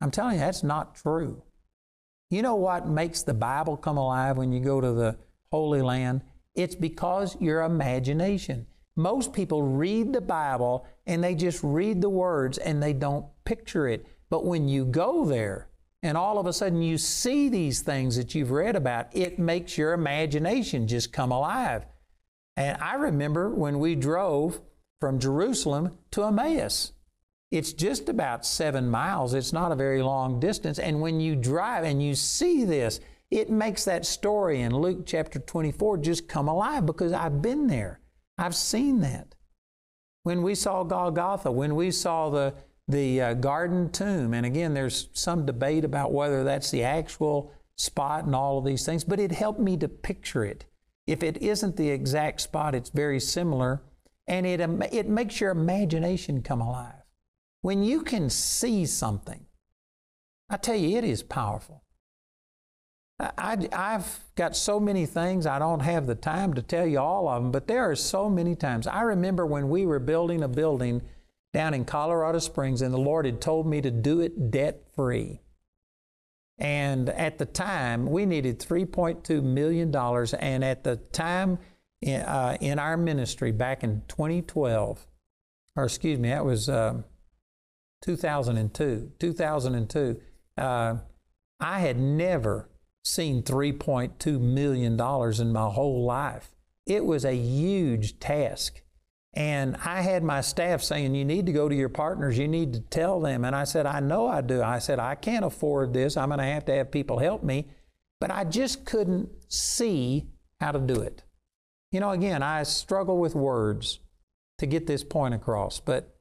I'm 0.00 0.10
telling 0.10 0.34
you, 0.34 0.40
that's 0.40 0.64
not 0.64 0.96
true. 0.96 1.42
You 2.32 2.40
know 2.40 2.54
what 2.54 2.88
makes 2.88 3.24
the 3.24 3.34
Bible 3.34 3.76
come 3.76 3.98
alive 3.98 4.38
when 4.38 4.52
you 4.52 4.60
go 4.60 4.80
to 4.80 4.92
the 4.92 5.18
Holy 5.50 5.82
Land? 5.82 6.22
It's 6.54 6.74
because 6.74 7.36
your 7.42 7.60
imagination. 7.60 8.66
Most 8.96 9.34
people 9.34 9.62
read 9.62 10.14
the 10.14 10.22
Bible 10.22 10.86
and 11.06 11.22
they 11.22 11.34
just 11.34 11.62
read 11.62 12.00
the 12.00 12.08
words 12.08 12.56
and 12.56 12.82
they 12.82 12.94
don't 12.94 13.26
picture 13.44 13.86
it. 13.86 14.06
But 14.30 14.46
when 14.46 14.66
you 14.66 14.86
go 14.86 15.26
there 15.26 15.68
and 16.02 16.16
all 16.16 16.38
of 16.38 16.46
a 16.46 16.54
sudden 16.54 16.80
you 16.80 16.96
see 16.96 17.50
these 17.50 17.82
things 17.82 18.16
that 18.16 18.34
you've 18.34 18.50
read 18.50 18.76
about, 18.76 19.14
it 19.14 19.38
makes 19.38 19.76
your 19.76 19.92
imagination 19.92 20.88
just 20.88 21.12
come 21.12 21.32
alive. 21.32 21.84
And 22.56 22.80
I 22.80 22.94
remember 22.94 23.50
when 23.50 23.78
we 23.78 23.94
drove 23.94 24.58
from 25.00 25.18
Jerusalem 25.18 25.98
to 26.12 26.24
Emmaus. 26.24 26.92
It's 27.52 27.74
just 27.74 28.08
about 28.08 28.46
seven 28.46 28.88
miles. 28.88 29.34
It's 29.34 29.52
not 29.52 29.72
a 29.72 29.76
very 29.76 30.02
long 30.02 30.40
distance. 30.40 30.78
And 30.78 31.02
when 31.02 31.20
you 31.20 31.36
drive 31.36 31.84
and 31.84 32.02
you 32.02 32.14
see 32.14 32.64
this, 32.64 32.98
it 33.30 33.50
makes 33.50 33.84
that 33.84 34.06
story 34.06 34.62
in 34.62 34.74
Luke 34.74 35.04
chapter 35.04 35.38
24 35.38 35.98
just 35.98 36.28
come 36.28 36.48
alive 36.48 36.86
because 36.86 37.12
I've 37.12 37.42
been 37.42 37.66
there. 37.66 38.00
I've 38.38 38.54
seen 38.54 39.00
that. 39.00 39.34
When 40.22 40.40
we 40.42 40.54
saw 40.54 40.82
Golgotha, 40.82 41.52
when 41.52 41.74
we 41.74 41.90
saw 41.90 42.30
the, 42.30 42.54
the 42.88 43.20
uh, 43.20 43.34
garden 43.34 43.90
tomb, 43.90 44.32
and 44.32 44.46
again, 44.46 44.72
there's 44.72 45.10
some 45.12 45.44
debate 45.44 45.84
about 45.84 46.10
whether 46.10 46.44
that's 46.44 46.70
the 46.70 46.84
actual 46.84 47.52
spot 47.76 48.24
and 48.24 48.34
all 48.34 48.56
of 48.56 48.64
these 48.64 48.86
things, 48.86 49.04
but 49.04 49.20
it 49.20 49.30
helped 49.30 49.60
me 49.60 49.76
to 49.76 49.88
picture 49.88 50.42
it. 50.42 50.64
If 51.06 51.22
it 51.22 51.42
isn't 51.42 51.76
the 51.76 51.90
exact 51.90 52.40
spot, 52.40 52.74
it's 52.74 52.88
very 52.88 53.20
similar, 53.20 53.82
and 54.26 54.46
it, 54.46 54.60
it 54.90 55.06
makes 55.06 55.38
your 55.38 55.50
imagination 55.50 56.40
come 56.40 56.62
alive. 56.62 57.01
When 57.62 57.82
you 57.82 58.02
can 58.02 58.28
see 58.28 58.86
something, 58.86 59.46
I 60.50 60.56
tell 60.56 60.76
you, 60.76 60.98
it 60.98 61.04
is 61.04 61.22
powerful. 61.22 61.82
I, 63.18 63.68
have 63.72 64.18
got 64.34 64.56
so 64.56 64.80
many 64.80 65.06
things, 65.06 65.46
I 65.46 65.60
don't 65.60 65.80
have 65.80 66.08
the 66.08 66.16
time 66.16 66.54
to 66.54 66.62
tell 66.62 66.86
you 66.86 66.98
all 66.98 67.28
of 67.28 67.40
them, 67.40 67.52
but 67.52 67.68
there 67.68 67.88
are 67.88 67.94
so 67.94 68.28
many 68.28 68.56
times. 68.56 68.88
I 68.88 69.02
remember 69.02 69.46
when 69.46 69.68
we 69.68 69.86
were 69.86 70.00
building 70.00 70.42
a 70.42 70.48
building 70.48 71.02
down 71.52 71.72
in 71.72 71.84
Colorado 71.84 72.40
Springs, 72.40 72.82
and 72.82 72.92
the 72.92 72.98
Lord 72.98 73.26
had 73.26 73.40
told 73.40 73.66
me 73.66 73.80
to 73.80 73.90
do 73.90 74.20
it 74.20 74.50
debt 74.50 74.82
free. 74.96 75.40
And 76.58 77.08
at 77.10 77.38
the 77.38 77.46
time, 77.46 78.06
we 78.06 78.26
needed 78.26 78.58
$3.2 78.58 79.42
million. 79.42 79.94
And 79.94 80.64
at 80.64 80.84
the 80.84 80.96
time 80.96 81.58
in, 82.00 82.22
uh, 82.22 82.56
in 82.60 82.78
our 82.78 82.96
ministry 82.96 83.52
back 83.52 83.82
in 83.84 84.02
2012, 84.08 85.06
or 85.76 85.84
excuse 85.84 86.18
me, 86.18 86.28
that 86.28 86.44
was 86.44 86.68
uh, 86.68 87.02
2002, 88.02 89.12
2002, 89.18 90.20
uh, 90.58 90.96
I 91.60 91.78
had 91.80 91.98
never 91.98 92.68
seen 93.04 93.42
$3.2 93.42 94.40
million 94.40 94.92
in 95.40 95.52
my 95.52 95.68
whole 95.68 96.04
life. 96.04 96.50
It 96.86 97.04
was 97.04 97.24
a 97.24 97.34
huge 97.34 98.18
task. 98.18 98.82
And 99.34 99.76
I 99.82 100.02
had 100.02 100.22
my 100.22 100.42
staff 100.42 100.82
saying, 100.82 101.14
You 101.14 101.24
need 101.24 101.46
to 101.46 101.52
go 101.52 101.68
to 101.68 101.74
your 101.74 101.88
partners, 101.88 102.36
you 102.36 102.48
need 102.48 102.74
to 102.74 102.80
tell 102.80 103.20
them. 103.20 103.44
And 103.44 103.56
I 103.56 103.64
said, 103.64 103.86
I 103.86 104.00
know 104.00 104.26
I 104.26 104.42
do. 104.42 104.62
I 104.62 104.78
said, 104.78 104.98
I 104.98 105.14
can't 105.14 105.44
afford 105.44 105.94
this. 105.94 106.16
I'm 106.16 106.28
going 106.28 106.38
to 106.38 106.44
have 106.44 106.66
to 106.66 106.74
have 106.74 106.90
people 106.90 107.18
help 107.18 107.42
me. 107.42 107.68
But 108.20 108.30
I 108.30 108.44
just 108.44 108.84
couldn't 108.84 109.30
see 109.48 110.28
how 110.60 110.72
to 110.72 110.78
do 110.78 111.00
it. 111.00 111.22
You 111.90 112.00
know, 112.00 112.10
again, 112.10 112.42
I 112.42 112.62
struggle 112.64 113.18
with 113.18 113.34
words 113.34 114.00
to 114.58 114.66
get 114.66 114.86
this 114.86 115.02
point 115.02 115.34
across. 115.34 115.80
But 115.80 116.11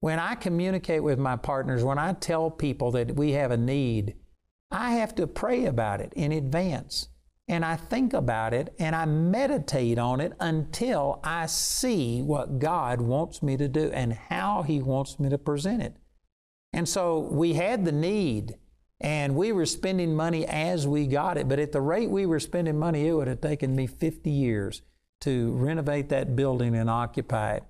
when 0.00 0.18
I 0.18 0.34
communicate 0.34 1.02
with 1.02 1.18
my 1.18 1.36
partners, 1.36 1.82
when 1.82 1.98
I 1.98 2.12
tell 2.12 2.50
people 2.50 2.92
that 2.92 3.16
we 3.16 3.32
have 3.32 3.50
a 3.50 3.56
need, 3.56 4.14
I 4.70 4.92
have 4.92 5.14
to 5.16 5.26
pray 5.26 5.64
about 5.64 6.00
it 6.00 6.12
in 6.14 6.32
advance. 6.32 7.08
And 7.48 7.64
I 7.64 7.76
think 7.76 8.12
about 8.12 8.52
it 8.52 8.74
and 8.78 8.94
I 8.94 9.06
meditate 9.06 9.98
on 9.98 10.20
it 10.20 10.34
until 10.38 11.18
I 11.24 11.46
see 11.46 12.20
what 12.20 12.58
God 12.58 13.00
wants 13.00 13.42
me 13.42 13.56
to 13.56 13.68
do 13.68 13.90
and 13.92 14.12
how 14.12 14.62
He 14.62 14.80
wants 14.80 15.18
me 15.18 15.30
to 15.30 15.38
present 15.38 15.82
it. 15.82 15.96
And 16.74 16.86
so 16.86 17.18
we 17.18 17.54
had 17.54 17.86
the 17.86 17.92
need 17.92 18.56
and 19.00 19.34
we 19.34 19.52
were 19.52 19.64
spending 19.64 20.14
money 20.14 20.44
as 20.44 20.86
we 20.86 21.06
got 21.06 21.38
it. 21.38 21.48
But 21.48 21.58
at 21.58 21.72
the 21.72 21.80
rate 21.80 22.10
we 22.10 22.26
were 22.26 22.40
spending 22.40 22.78
money, 22.78 23.08
it 23.08 23.12
would 23.12 23.28
have 23.28 23.40
taken 23.40 23.74
me 23.74 23.86
50 23.86 24.30
years 24.30 24.82
to 25.22 25.52
renovate 25.52 26.10
that 26.10 26.36
building 26.36 26.76
and 26.76 26.90
occupy 26.90 27.54
it. 27.54 27.64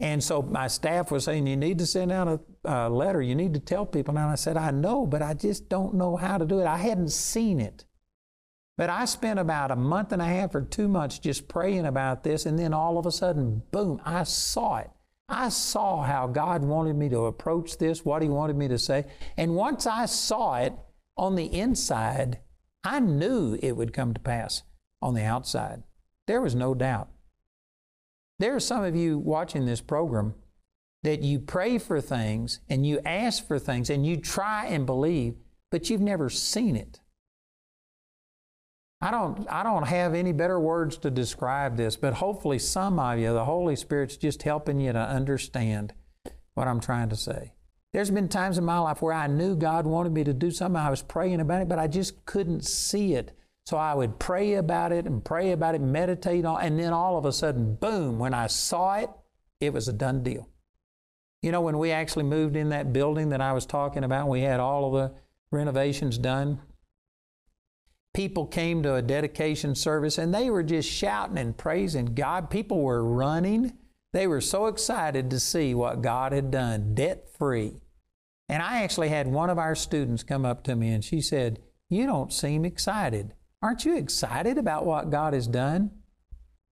And 0.00 0.22
so 0.22 0.42
my 0.42 0.68
staff 0.68 1.10
was 1.10 1.24
saying, 1.24 1.46
You 1.46 1.56
need 1.56 1.78
to 1.78 1.86
send 1.86 2.12
out 2.12 2.28
a, 2.28 2.40
a 2.64 2.88
letter. 2.88 3.20
You 3.20 3.34
need 3.34 3.54
to 3.54 3.60
tell 3.60 3.84
people. 3.84 4.16
And 4.16 4.30
I 4.30 4.36
said, 4.36 4.56
I 4.56 4.70
know, 4.70 5.06
but 5.06 5.22
I 5.22 5.34
just 5.34 5.68
don't 5.68 5.94
know 5.94 6.16
how 6.16 6.38
to 6.38 6.46
do 6.46 6.60
it. 6.60 6.66
I 6.66 6.76
hadn't 6.76 7.10
seen 7.10 7.60
it. 7.60 7.84
But 8.76 8.90
I 8.90 9.06
spent 9.06 9.40
about 9.40 9.72
a 9.72 9.76
month 9.76 10.12
and 10.12 10.22
a 10.22 10.26
half 10.26 10.54
or 10.54 10.62
two 10.62 10.86
months 10.86 11.18
just 11.18 11.48
praying 11.48 11.84
about 11.84 12.22
this. 12.22 12.46
And 12.46 12.56
then 12.56 12.72
all 12.72 12.96
of 12.96 13.06
a 13.06 13.10
sudden, 13.10 13.62
boom, 13.72 14.00
I 14.04 14.22
saw 14.22 14.76
it. 14.76 14.90
I 15.28 15.48
saw 15.48 16.04
how 16.04 16.28
God 16.28 16.62
wanted 16.62 16.96
me 16.96 17.08
to 17.08 17.26
approach 17.26 17.76
this, 17.78 18.04
what 18.04 18.22
He 18.22 18.28
wanted 18.28 18.56
me 18.56 18.68
to 18.68 18.78
say. 18.78 19.04
And 19.36 19.56
once 19.56 19.84
I 19.84 20.06
saw 20.06 20.58
it 20.58 20.74
on 21.16 21.34
the 21.34 21.52
inside, 21.52 22.38
I 22.84 23.00
knew 23.00 23.58
it 23.60 23.76
would 23.76 23.92
come 23.92 24.14
to 24.14 24.20
pass 24.20 24.62
on 25.02 25.14
the 25.14 25.24
outside. 25.24 25.82
There 26.28 26.40
was 26.40 26.54
no 26.54 26.72
doubt. 26.72 27.08
There 28.38 28.54
are 28.54 28.60
some 28.60 28.84
of 28.84 28.94
you 28.94 29.18
watching 29.18 29.66
this 29.66 29.80
program 29.80 30.34
that 31.02 31.22
you 31.22 31.40
pray 31.40 31.78
for 31.78 32.00
things 32.00 32.60
and 32.68 32.86
you 32.86 33.00
ask 33.04 33.46
for 33.46 33.58
things 33.58 33.90
and 33.90 34.06
you 34.06 34.16
try 34.16 34.66
and 34.66 34.86
believe, 34.86 35.34
but 35.70 35.90
you've 35.90 36.00
never 36.00 36.30
seen 36.30 36.76
it. 36.76 37.00
I 39.00 39.12
don't, 39.12 39.46
I 39.48 39.62
don't 39.62 39.86
have 39.86 40.14
any 40.14 40.32
better 40.32 40.58
words 40.58 40.96
to 40.98 41.10
describe 41.10 41.76
this, 41.76 41.96
but 41.96 42.14
hopefully 42.14 42.58
some 42.58 42.98
of 42.98 43.18
you, 43.18 43.32
the 43.32 43.44
Holy 43.44 43.76
Spirit's 43.76 44.16
just 44.16 44.42
helping 44.42 44.80
you 44.80 44.92
to 44.92 44.98
understand 44.98 45.94
what 46.54 46.66
I'm 46.66 46.80
trying 46.80 47.08
to 47.10 47.16
say. 47.16 47.52
There's 47.92 48.10
been 48.10 48.28
times 48.28 48.58
in 48.58 48.64
my 48.64 48.78
life 48.78 49.00
where 49.00 49.14
I 49.14 49.28
knew 49.28 49.56
God 49.56 49.86
wanted 49.86 50.12
me 50.12 50.24
to 50.24 50.34
do 50.34 50.50
something. 50.50 50.80
I 50.80 50.90
was 50.90 51.02
praying 51.02 51.40
about 51.40 51.62
it, 51.62 51.68
but 51.68 51.78
I 51.78 51.86
just 51.86 52.26
couldn't 52.26 52.64
see 52.64 53.14
it. 53.14 53.37
So 53.68 53.76
I 53.76 53.92
would 53.92 54.18
pray 54.18 54.54
about 54.54 54.92
it 54.92 55.04
and 55.04 55.22
pray 55.22 55.52
about 55.52 55.74
it, 55.74 55.82
meditate 55.82 56.46
on, 56.46 56.62
and 56.62 56.80
then 56.80 56.94
all 56.94 57.18
of 57.18 57.26
a 57.26 57.32
sudden, 57.34 57.74
boom, 57.74 58.18
when 58.18 58.32
I 58.32 58.46
saw 58.46 58.94
it, 58.94 59.10
it 59.60 59.74
was 59.74 59.88
a 59.88 59.92
done 59.92 60.22
deal. 60.22 60.48
You 61.42 61.52
know, 61.52 61.60
when 61.60 61.76
we 61.76 61.90
actually 61.90 62.24
moved 62.24 62.56
in 62.56 62.70
that 62.70 62.94
building 62.94 63.28
that 63.28 63.42
I 63.42 63.52
was 63.52 63.66
talking 63.66 64.04
about, 64.04 64.30
we 64.30 64.40
had 64.40 64.58
all 64.58 64.86
of 64.86 64.92
the 64.94 65.14
renovations 65.50 66.16
done. 66.16 66.62
People 68.14 68.46
came 68.46 68.82
to 68.84 68.94
a 68.94 69.02
dedication 69.02 69.74
service 69.74 70.16
and 70.16 70.32
they 70.32 70.48
were 70.48 70.62
just 70.62 70.88
shouting 70.90 71.36
and 71.36 71.54
praising 71.54 72.14
God. 72.14 72.48
People 72.48 72.80
were 72.80 73.04
running. 73.04 73.76
They 74.14 74.26
were 74.26 74.40
so 74.40 74.68
excited 74.68 75.28
to 75.28 75.38
see 75.38 75.74
what 75.74 76.00
God 76.00 76.32
had 76.32 76.50
done, 76.50 76.94
debt 76.94 77.28
free. 77.36 77.82
And 78.48 78.62
I 78.62 78.82
actually 78.82 79.10
had 79.10 79.26
one 79.26 79.50
of 79.50 79.58
our 79.58 79.74
students 79.74 80.22
come 80.22 80.46
up 80.46 80.64
to 80.64 80.74
me 80.74 80.88
and 80.88 81.04
she 81.04 81.20
said, 81.20 81.58
You 81.90 82.06
don't 82.06 82.32
seem 82.32 82.64
excited. 82.64 83.34
Aren't 83.60 83.84
you 83.84 83.96
excited 83.96 84.56
about 84.56 84.86
what 84.86 85.10
God 85.10 85.34
has 85.34 85.48
done? 85.48 85.90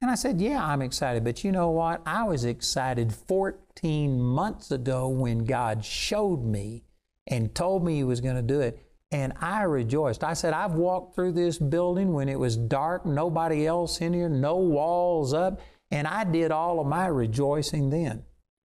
And 0.00 0.10
I 0.10 0.14
said, 0.14 0.40
Yeah, 0.40 0.64
I'm 0.64 0.82
excited. 0.82 1.24
But 1.24 1.42
you 1.42 1.50
know 1.50 1.70
what? 1.70 2.02
I 2.06 2.24
was 2.24 2.44
excited 2.44 3.12
14 3.12 4.20
months 4.20 4.70
ago 4.70 5.08
when 5.08 5.44
God 5.44 5.84
showed 5.84 6.44
me 6.44 6.84
and 7.26 7.54
told 7.54 7.84
me 7.84 7.96
He 7.96 8.04
was 8.04 8.20
going 8.20 8.36
to 8.36 8.42
do 8.42 8.60
it. 8.60 8.78
And 9.10 9.32
I 9.40 9.62
rejoiced. 9.62 10.22
I 10.22 10.34
said, 10.34 10.52
I've 10.52 10.74
walked 10.74 11.14
through 11.14 11.32
this 11.32 11.58
building 11.58 12.12
when 12.12 12.28
it 12.28 12.38
was 12.38 12.56
dark, 12.56 13.06
nobody 13.06 13.66
else 13.66 14.00
in 14.00 14.12
here, 14.12 14.28
no 14.28 14.56
walls 14.56 15.32
up, 15.32 15.60
and 15.90 16.06
I 16.08 16.24
did 16.24 16.50
all 16.50 16.80
of 16.80 16.86
my 16.86 17.06
rejoicing 17.06 17.90
then. 17.90 18.24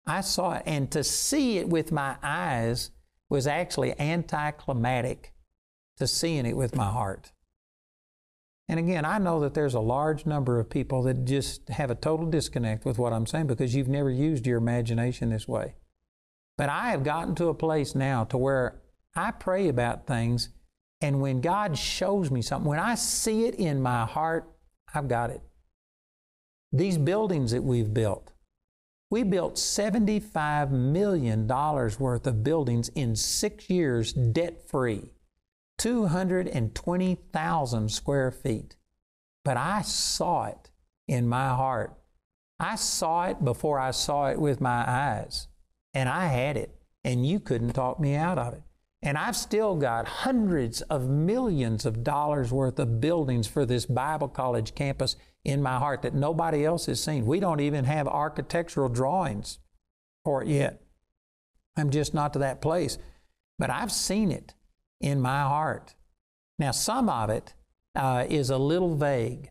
I 0.07 0.21
saw 0.21 0.55
it. 0.55 0.63
And 0.67 0.91
to 0.93 1.03
see 1.03 1.59
it 1.59 1.69
with 1.69 1.91
my 1.91 2.17
eyes 2.23 2.91
was 3.29 3.47
actually 3.47 3.99
anticlimactic 3.99 5.33
to 5.97 6.07
seeing 6.07 6.47
it 6.47 6.57
with 6.57 6.77
my 6.77 6.91
heart. 6.91 7.33
And 8.69 8.81
again, 8.81 9.05
I 9.05 9.19
know 9.19 9.41
that 9.41 9.55
there's 9.55 9.75
a 9.75 9.81
large 9.81 10.27
number 10.27 10.59
of 10.59 10.69
people 10.69 11.03
that 11.05 11.25
just 11.25 11.69
have 11.69 11.91
a 11.91 11.95
total 11.95 12.27
disconnect 12.27 12.85
with 12.85 12.99
what 12.99 13.13
I'm 13.13 13.27
saying 13.27 13.47
because 13.47 13.75
you've 13.75 13.89
never 13.89 14.11
used 14.11 14.47
your 14.47 14.59
imagination 14.59 15.31
this 15.31 15.47
way. 15.47 15.75
But 16.59 16.69
I 16.69 16.91
have 16.91 17.05
gotten 17.05 17.35
to 17.37 17.49
a 17.49 17.55
place 17.55 17.95
now 17.95 18.25
to 18.25 18.37
where 18.37 18.81
I 19.15 19.31
pray 19.31 19.69
about 19.69 20.07
things, 20.07 20.49
and 21.01 21.21
when 21.21 21.41
God 21.41 21.79
shows 21.79 22.31
me 22.31 22.43
something, 22.43 22.69
when 22.69 22.79
I 22.79 22.95
see 22.97 23.45
it 23.45 23.55
in 23.55 23.81
my 23.81 24.05
heart, 24.05 24.51
I've 24.95 25.09
got 25.09 25.31
it. 25.31 25.41
These 26.73 26.99
buildings 26.99 27.53
that 27.53 27.63
we've 27.63 27.93
built, 27.93 28.33
we 29.11 29.23
built 29.23 29.55
$75 29.55 30.71
million 30.71 31.47
worth 31.47 32.27
of 32.27 32.43
buildings 32.43 32.89
in 32.91 33.15
six 33.15 33.71
years 33.71 34.13
debt 34.13 34.69
free. 34.69 35.13
220,000 35.79 37.91
square 37.91 38.31
feet. 38.31 38.77
But 39.45 39.57
I 39.57 39.83
saw 39.83 40.47
it 40.47 40.71
in 41.07 41.29
my 41.29 41.49
heart. 41.49 41.97
I 42.59 42.77
saw 42.77 43.27
it 43.27 43.45
before 43.45 43.79
I 43.79 43.91
saw 43.91 44.29
it 44.29 44.41
with 44.41 44.61
my 44.61 44.89
eyes. 44.89 45.49
And 45.95 46.09
I 46.09 46.27
had 46.27 46.57
it. 46.57 46.75
And 47.05 47.27
you 47.27 47.39
couldn't 47.39 47.75
talk 47.75 48.01
me 48.01 48.15
out 48.15 48.39
of 48.39 48.55
it. 48.55 48.63
And 49.03 49.17
I've 49.17 49.37
still 49.37 49.77
got 49.77 50.09
hundreds 50.09 50.83
of 50.83 51.09
millions 51.09 51.87
of 51.87 52.03
dollars 52.03 52.51
worth 52.51 52.81
of 52.81 53.01
buildings 53.01 53.47
for 53.47 53.65
this 53.65 53.87
Bible 53.87 54.29
college 54.29 54.75
campus 54.75 55.15
in 55.45 55.63
my 55.63 55.79
heart 55.79 56.03
that 56.03 56.15
nobody 56.15 56.65
else 56.65 56.87
has 56.87 57.01
seen. 57.01 57.25
We 57.25 57.39
don't 57.39 57.61
even 57.61 57.85
have 57.85 58.09
architectural 58.09 58.89
drawings 58.89 59.61
for 60.25 60.43
it 60.43 60.49
yet. 60.49 60.83
I'm 61.77 61.91
just 61.91 62.15
not 62.15 62.33
to 62.33 62.41
that 62.41 62.61
place. 62.61 62.99
But 63.61 63.71
I've 63.71 63.93
seen 63.93 64.33
it 64.33 64.55
in 65.01 65.21
my 65.21 65.43
heart. 65.43 65.95
Now, 66.59 66.71
some 66.71 67.09
of 67.09 67.31
it 67.31 67.55
uh, 67.95 68.27
is 68.29 68.51
a 68.51 68.59
little 68.59 68.95
vague. 68.95 69.51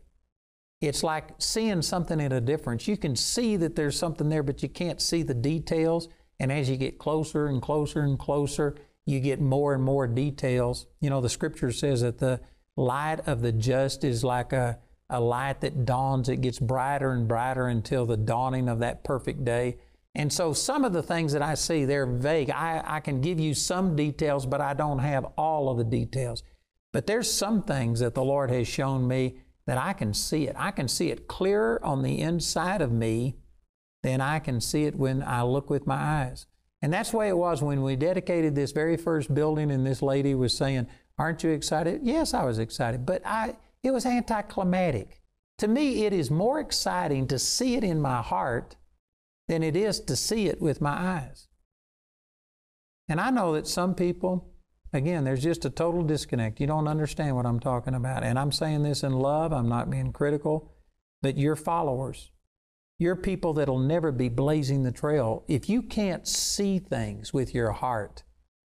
It's 0.81 1.03
like 1.03 1.29
seeing 1.39 1.81
something 1.81 2.19
in 2.19 2.31
a 2.31 2.41
difference. 2.41 2.87
You 2.87 2.97
can 2.97 3.15
see 3.15 3.55
that 3.57 3.75
there's 3.75 3.97
something 3.97 4.29
there, 4.29 4.43
but 4.43 4.61
you 4.61 4.69
can't 4.69 5.01
see 5.01 5.23
the 5.23 5.33
details. 5.33 6.09
And 6.39 6.51
as 6.51 6.69
you 6.69 6.77
get 6.77 6.99
closer 6.99 7.47
and 7.47 7.61
closer 7.61 8.01
and 8.01 8.19
closer, 8.19 8.75
you 9.05 9.19
get 9.19 9.39
more 9.39 9.73
and 9.73 9.83
more 9.83 10.07
details. 10.07 10.87
You 10.99 11.09
know, 11.09 11.21
the 11.21 11.29
scripture 11.29 11.71
says 11.71 12.01
that 12.01 12.17
the 12.17 12.41
light 12.75 13.21
of 13.27 13.41
the 13.41 13.51
just 13.51 14.03
is 14.03 14.23
like 14.23 14.51
a, 14.51 14.79
a 15.09 15.19
light 15.19 15.61
that 15.61 15.85
dawns, 15.85 16.27
it 16.27 16.41
gets 16.41 16.59
brighter 16.59 17.11
and 17.11 17.27
brighter 17.27 17.67
until 17.67 18.05
the 18.05 18.17
dawning 18.17 18.67
of 18.67 18.79
that 18.79 19.03
perfect 19.03 19.45
day. 19.45 19.77
And 20.15 20.31
so 20.31 20.53
some 20.53 20.85
of 20.85 20.93
the 20.93 21.03
things 21.03 21.33
that 21.33 21.41
I 21.41 21.55
see, 21.55 21.83
they're 21.83 22.05
vague. 22.05 22.49
I, 22.49 22.81
I 22.85 22.99
can 23.01 23.19
give 23.19 23.39
you 23.39 23.53
some 23.53 23.95
details, 23.95 24.45
but 24.45 24.61
I 24.61 24.73
don't 24.73 24.99
have 24.99 25.25
all 25.37 25.69
of 25.69 25.77
the 25.77 25.83
details. 25.83 26.41
But 26.93 27.05
there's 27.05 27.29
some 27.29 27.63
things 27.63 27.99
that 27.99 28.15
the 28.15 28.23
Lord 28.23 28.49
has 28.49 28.67
shown 28.67 29.07
me 29.07 29.39
that 29.67 29.77
I 29.77 29.91
can 29.93 30.13
see 30.13 30.47
it. 30.47 30.55
I 30.57 30.71
can 30.71 30.87
see 30.87 31.09
it 31.09 31.27
clearer 31.27 31.83
on 31.83 32.01
the 32.01 32.21
inside 32.21 32.81
of 32.81 32.91
me 32.91 33.35
than 34.03 34.21
I 34.21 34.39
can 34.39 34.61
see 34.61 34.85
it 34.85 34.95
when 34.95 35.21
I 35.21 35.41
look 35.41 35.69
with 35.69 35.85
my 35.85 35.95
eyes. 35.95 36.45
And 36.81 36.93
that's 36.93 37.11
the 37.11 37.17
way 37.17 37.27
it 37.27 37.37
was 37.37 37.61
when 37.61 37.81
we 37.81 37.95
dedicated 37.95 38.55
this 38.55 38.71
very 38.71 38.95
first 38.95 39.33
building, 39.33 39.71
and 39.71 39.85
this 39.85 40.01
lady 40.01 40.35
was 40.35 40.55
saying, 40.55 40.87
Aren't 41.17 41.43
you 41.43 41.49
excited? 41.49 42.01
Yes, 42.03 42.33
I 42.33 42.43
was 42.43 42.59
excited, 42.59 43.05
but 43.05 43.21
I, 43.25 43.55
it 43.83 43.91
was 43.91 44.05
anticlimactic. 44.05 45.21
To 45.59 45.67
me, 45.67 46.05
it 46.05 46.13
is 46.13 46.29
more 46.29 46.59
exciting 46.59 47.27
to 47.27 47.39
see 47.39 47.75
it 47.75 47.83
in 47.83 47.99
my 47.99 48.21
heart 48.21 48.75
than 49.47 49.63
it 49.63 49.75
is 49.75 49.99
to 50.01 50.15
see 50.15 50.47
it 50.47 50.61
with 50.61 50.81
my 50.81 50.91
eyes. 50.91 51.47
And 53.07 53.21
I 53.21 53.29
know 53.29 53.53
that 53.53 53.67
some 53.67 53.93
people, 53.93 54.51
again, 54.93 55.23
there's 55.23 55.43
just 55.43 55.65
a 55.65 55.69
total 55.69 56.03
disconnect. 56.03 56.59
You 56.59 56.67
don't 56.67 56.87
understand 56.87 57.35
what 57.35 57.45
I'm 57.45 57.59
talking 57.59 57.93
about. 57.93 58.23
And 58.23 58.39
I'm 58.39 58.51
saying 58.51 58.83
this 58.83 59.03
in 59.03 59.13
love, 59.13 59.53
I'm 59.53 59.69
not 59.69 59.89
being 59.89 60.11
critical, 60.11 60.71
but 61.21 61.37
you're 61.37 61.55
followers. 61.55 62.31
You're 62.97 63.15
people 63.15 63.53
that'll 63.53 63.77
never 63.77 64.11
be 64.11 64.29
blazing 64.29 64.83
the 64.83 64.91
trail. 64.91 65.43
If 65.47 65.69
you 65.69 65.81
can't 65.81 66.27
see 66.27 66.79
things 66.79 67.33
with 67.33 67.53
your 67.53 67.71
heart, 67.71 68.23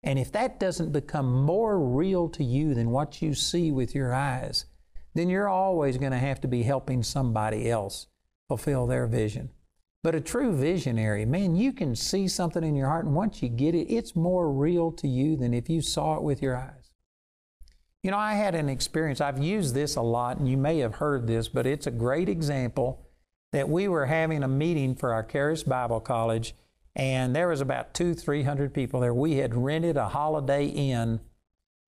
and 0.03 0.17
if 0.17 0.32
that 0.32 0.60
doesn't 0.60 0.91
become 0.91 1.32
more 1.43 1.80
real 1.80 2.27
to 2.30 2.43
you 2.43 2.73
than 2.73 2.89
what 2.91 3.21
you 3.21 3.34
see 3.34 3.71
with 3.71 3.93
your 3.93 4.13
eyes, 4.13 4.65
then 5.13 5.30
you're 5.30 5.49
always 5.49 5.97
going 5.97 6.12
to 6.12 6.17
have 6.17 6.41
to 6.41 6.47
be 6.47 6.63
helping 6.63 7.03
somebody 7.03 7.69
else 7.69 8.08
fulfill 8.47 8.88
their 8.88 9.08
vision. 9.08 9.49
But 10.08 10.15
a 10.15 10.22
true 10.22 10.56
visionary, 10.56 11.26
man, 11.26 11.58
you 11.58 11.74
can 11.74 11.93
see 11.93 12.30
something 12.30 12.63
in 12.63 12.78
your 12.78 12.88
heart, 12.88 13.04
and 13.04 13.13
once 13.13 13.43
you 13.43 13.50
get 13.50 13.76
it, 13.76 13.93
it's 13.93 14.15
more 14.15 14.50
real 14.50 14.89
to 14.93 15.06
you 15.06 15.36
than 15.36 15.54
if 15.54 15.70
you 15.70 15.82
saw 15.82 16.15
it 16.15 16.24
with 16.24 16.41
your 16.41 16.56
eyes. 16.56 16.93
You 18.04 18.12
know, 18.12 18.17
I 18.17 18.36
had 18.36 18.56
an 18.56 18.70
experience, 18.70 19.20
I've 19.20 19.43
used 19.43 19.76
this 19.76 19.98
a 19.98 20.02
lot, 20.02 20.38
and 20.38 20.48
you 20.48 20.56
may 20.56 20.78
have 20.78 20.96
heard 20.96 21.28
this, 21.28 21.50
but 21.50 21.67
it's 21.67 21.88
a 21.88 21.91
great 21.91 22.30
example 22.30 23.06
that 23.52 23.67
we 23.67 23.89
were 23.89 24.06
having 24.06 24.43
a 24.43 24.48
meeting 24.48 24.96
for 24.96 25.12
our 25.12 25.24
Charis 25.24 25.63
Bible 25.63 26.00
College, 26.00 26.56
and 26.96 27.36
there 27.36 27.50
was 27.50 27.60
about 27.60 27.93
two, 27.93 28.13
three 28.13 28.43
hundred 28.43 28.74
people 28.74 29.02
there. 29.02 29.13
We 29.13 29.34
had 29.34 29.56
rented 29.56 29.98
a 29.98 30.08
Holiday 30.08 30.67
Inn, 30.67 31.20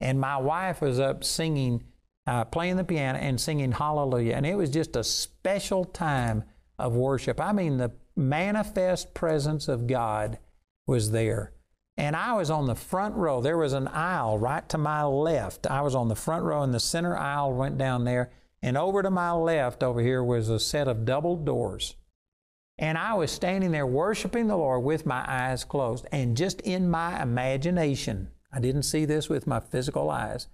and 0.02 0.20
my 0.20 0.36
wife 0.36 0.82
was 0.82 1.00
up 1.00 1.24
singing, 1.24 1.86
uh, 2.28 2.44
playing 2.44 2.76
the 2.76 2.84
piano 2.84 3.18
and 3.18 3.40
singing 3.40 3.72
Hallelujah, 3.72 4.34
and 4.34 4.46
it 4.46 4.58
was 4.58 4.72
just 4.72 4.98
a 4.98 5.06
special 5.06 5.86
time 5.86 6.44
of 6.78 6.96
worship. 6.96 7.40
I 7.40 7.54
mean, 7.54 7.78
the 7.78 7.92
manifest 8.20 9.14
presence 9.14 9.68
of 9.68 9.88
God 9.88 10.38
was 10.86 11.12
there. 11.12 11.54
And 11.98 12.16
I 12.16 12.34
was 12.34 12.50
on 12.50 12.66
the 12.66 12.76
front 12.76 13.16
row. 13.16 13.42
There 13.42 13.58
was 13.58 13.74
an 13.74 13.88
aisle 13.88 14.38
right 14.38 14.68
to 14.70 14.78
my 14.78 15.04
left. 15.04 15.68
I 15.68 15.82
was 15.82 15.96
on 15.96 16.08
the 16.08 16.16
front 16.16 16.44
row, 16.44 16.62
and 16.62 16.74
the 16.74 16.80
center 16.80 17.18
aisle 17.18 17.54
went 17.54 17.78
down 17.78 18.06
there. 18.06 18.32
And 18.62 18.78
over 18.78 19.02
to 19.04 19.10
my 19.10 19.32
left, 19.32 19.84
over 19.84 20.02
here, 20.02 20.24
was 20.24 20.50
a 20.50 20.60
set 20.60 20.88
of 20.88 21.06
double 21.06 21.36
doors. 21.36 21.96
And 22.78 22.98
I 22.98 23.14
was 23.16 23.32
standing 23.32 23.72
there 23.72 23.86
worshiping 23.86 24.48
the 24.48 24.56
Lord 24.56 24.84
with 24.84 25.06
my 25.06 25.26
eyes 25.28 25.66
closed. 25.66 26.08
And 26.12 26.38
just 26.38 26.62
in 26.62 26.90
my 26.90 27.22
imagination, 27.22 28.30
I 28.54 28.60
didn't 28.62 28.84
see 28.84 29.04
this 29.06 29.28
with 29.28 29.48
my 29.48 29.60
physical 29.60 30.10
eyes, 30.10 30.48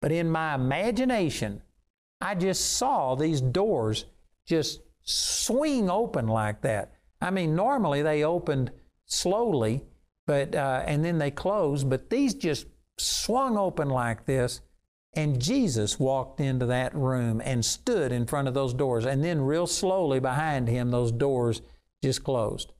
but 0.00 0.12
in 0.12 0.30
my 0.30 0.54
imagination, 0.54 1.62
I 2.20 2.36
just 2.36 2.74
saw 2.78 3.16
these 3.16 3.40
doors 3.40 4.04
just 4.46 4.80
swing 5.02 5.90
open 5.90 6.28
like 6.28 6.62
that. 6.62 6.92
I 7.22 7.30
mean, 7.30 7.54
normally 7.54 8.02
they 8.02 8.24
opened 8.24 8.72
slowly, 9.06 9.84
but 10.26 10.54
uh, 10.54 10.82
and 10.86 11.04
then 11.04 11.18
they 11.18 11.30
closed, 11.30 11.88
but 11.88 12.10
these 12.10 12.34
just 12.34 12.66
swung 12.98 13.56
open 13.56 13.88
like 13.88 14.26
this. 14.26 14.60
And 15.14 15.40
Jesus 15.40 16.00
walked 16.00 16.40
into 16.40 16.64
that 16.66 16.94
room 16.94 17.42
and 17.44 17.62
stood 17.62 18.12
in 18.12 18.26
front 18.26 18.48
of 18.48 18.54
those 18.54 18.72
doors. 18.72 19.04
And 19.04 19.22
then, 19.22 19.42
real 19.42 19.66
slowly 19.66 20.20
behind 20.20 20.68
him, 20.68 20.90
those 20.90 21.12
doors 21.12 21.60
just 22.02 22.24
closed. 22.24 22.72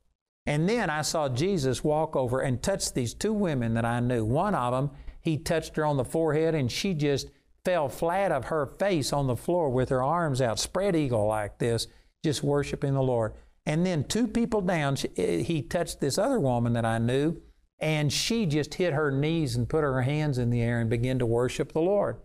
And 0.46 0.66
then 0.66 0.88
I 0.88 1.02
saw 1.02 1.28
Jesus 1.28 1.84
walk 1.84 2.16
over 2.16 2.40
and 2.40 2.62
touch 2.62 2.92
these 2.92 3.12
two 3.12 3.34
women 3.34 3.74
that 3.74 3.84
I 3.84 4.00
knew. 4.00 4.24
One 4.24 4.54
of 4.54 4.72
them, 4.72 4.90
he 5.20 5.36
touched 5.36 5.76
her 5.76 5.84
on 5.84 5.98
the 5.98 6.06
forehead, 6.06 6.54
and 6.54 6.72
she 6.72 6.94
just 6.94 7.28
fell 7.66 7.88
flat 7.88 8.32
of 8.32 8.46
her 8.46 8.66
face 8.66 9.12
on 9.12 9.26
the 9.26 9.36
floor 9.36 9.68
with 9.68 9.90
her 9.90 10.02
arms 10.02 10.40
out, 10.40 10.58
spread 10.58 10.96
eagle 10.96 11.26
like 11.26 11.58
this 11.58 11.86
just 12.24 12.42
worshiping 12.42 12.94
the 12.94 13.02
Lord. 13.02 13.34
And 13.64 13.86
then 13.86 14.04
two 14.04 14.26
people 14.26 14.60
down, 14.60 14.96
eh, 15.16 15.42
he 15.42 15.62
touched 15.62 16.00
this 16.00 16.18
other 16.18 16.40
woman 16.40 16.72
that 16.72 16.84
I 16.84 16.98
knew, 16.98 17.40
and 17.78 18.12
she 18.12 18.46
just 18.46 18.74
hit 18.74 18.92
her 18.92 19.10
knees 19.10 19.56
and 19.56 19.68
put 19.68 19.82
her 19.82 20.02
hands 20.02 20.38
in 20.38 20.50
the 20.50 20.62
air 20.62 20.80
and 20.80 20.90
began 20.90 21.18
to 21.20 21.26
worship 21.26 21.72
the 21.72 21.80
Lord. 21.80 22.16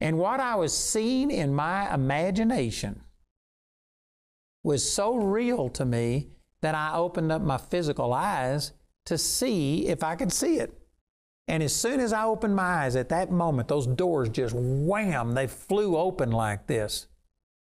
And 0.00 0.18
what 0.18 0.40
I 0.40 0.56
was 0.56 0.76
seeing 0.76 1.30
in 1.30 1.54
my 1.54 1.92
imagination 1.92 3.02
was 4.62 4.90
so 4.90 5.16
real 5.16 5.68
to 5.70 5.84
me 5.84 6.30
that 6.60 6.74
I 6.74 6.94
opened 6.94 7.32
up 7.32 7.42
my 7.42 7.58
physical 7.58 8.12
eyes 8.12 8.72
to 9.06 9.16
see 9.16 9.86
if 9.86 10.02
I 10.02 10.16
could 10.16 10.32
see 10.32 10.56
it. 10.56 10.76
And 11.48 11.62
as 11.62 11.74
soon 11.74 12.00
as 12.00 12.12
I 12.12 12.24
opened 12.24 12.54
my 12.54 12.84
eyes 12.84 12.96
at 12.96 13.08
that 13.08 13.30
moment, 13.30 13.68
those 13.68 13.86
doors 13.86 14.28
just 14.28 14.54
wham, 14.56 15.32
they 15.32 15.46
flew 15.46 15.96
open 15.96 16.30
like 16.30 16.66
this. 16.66 17.06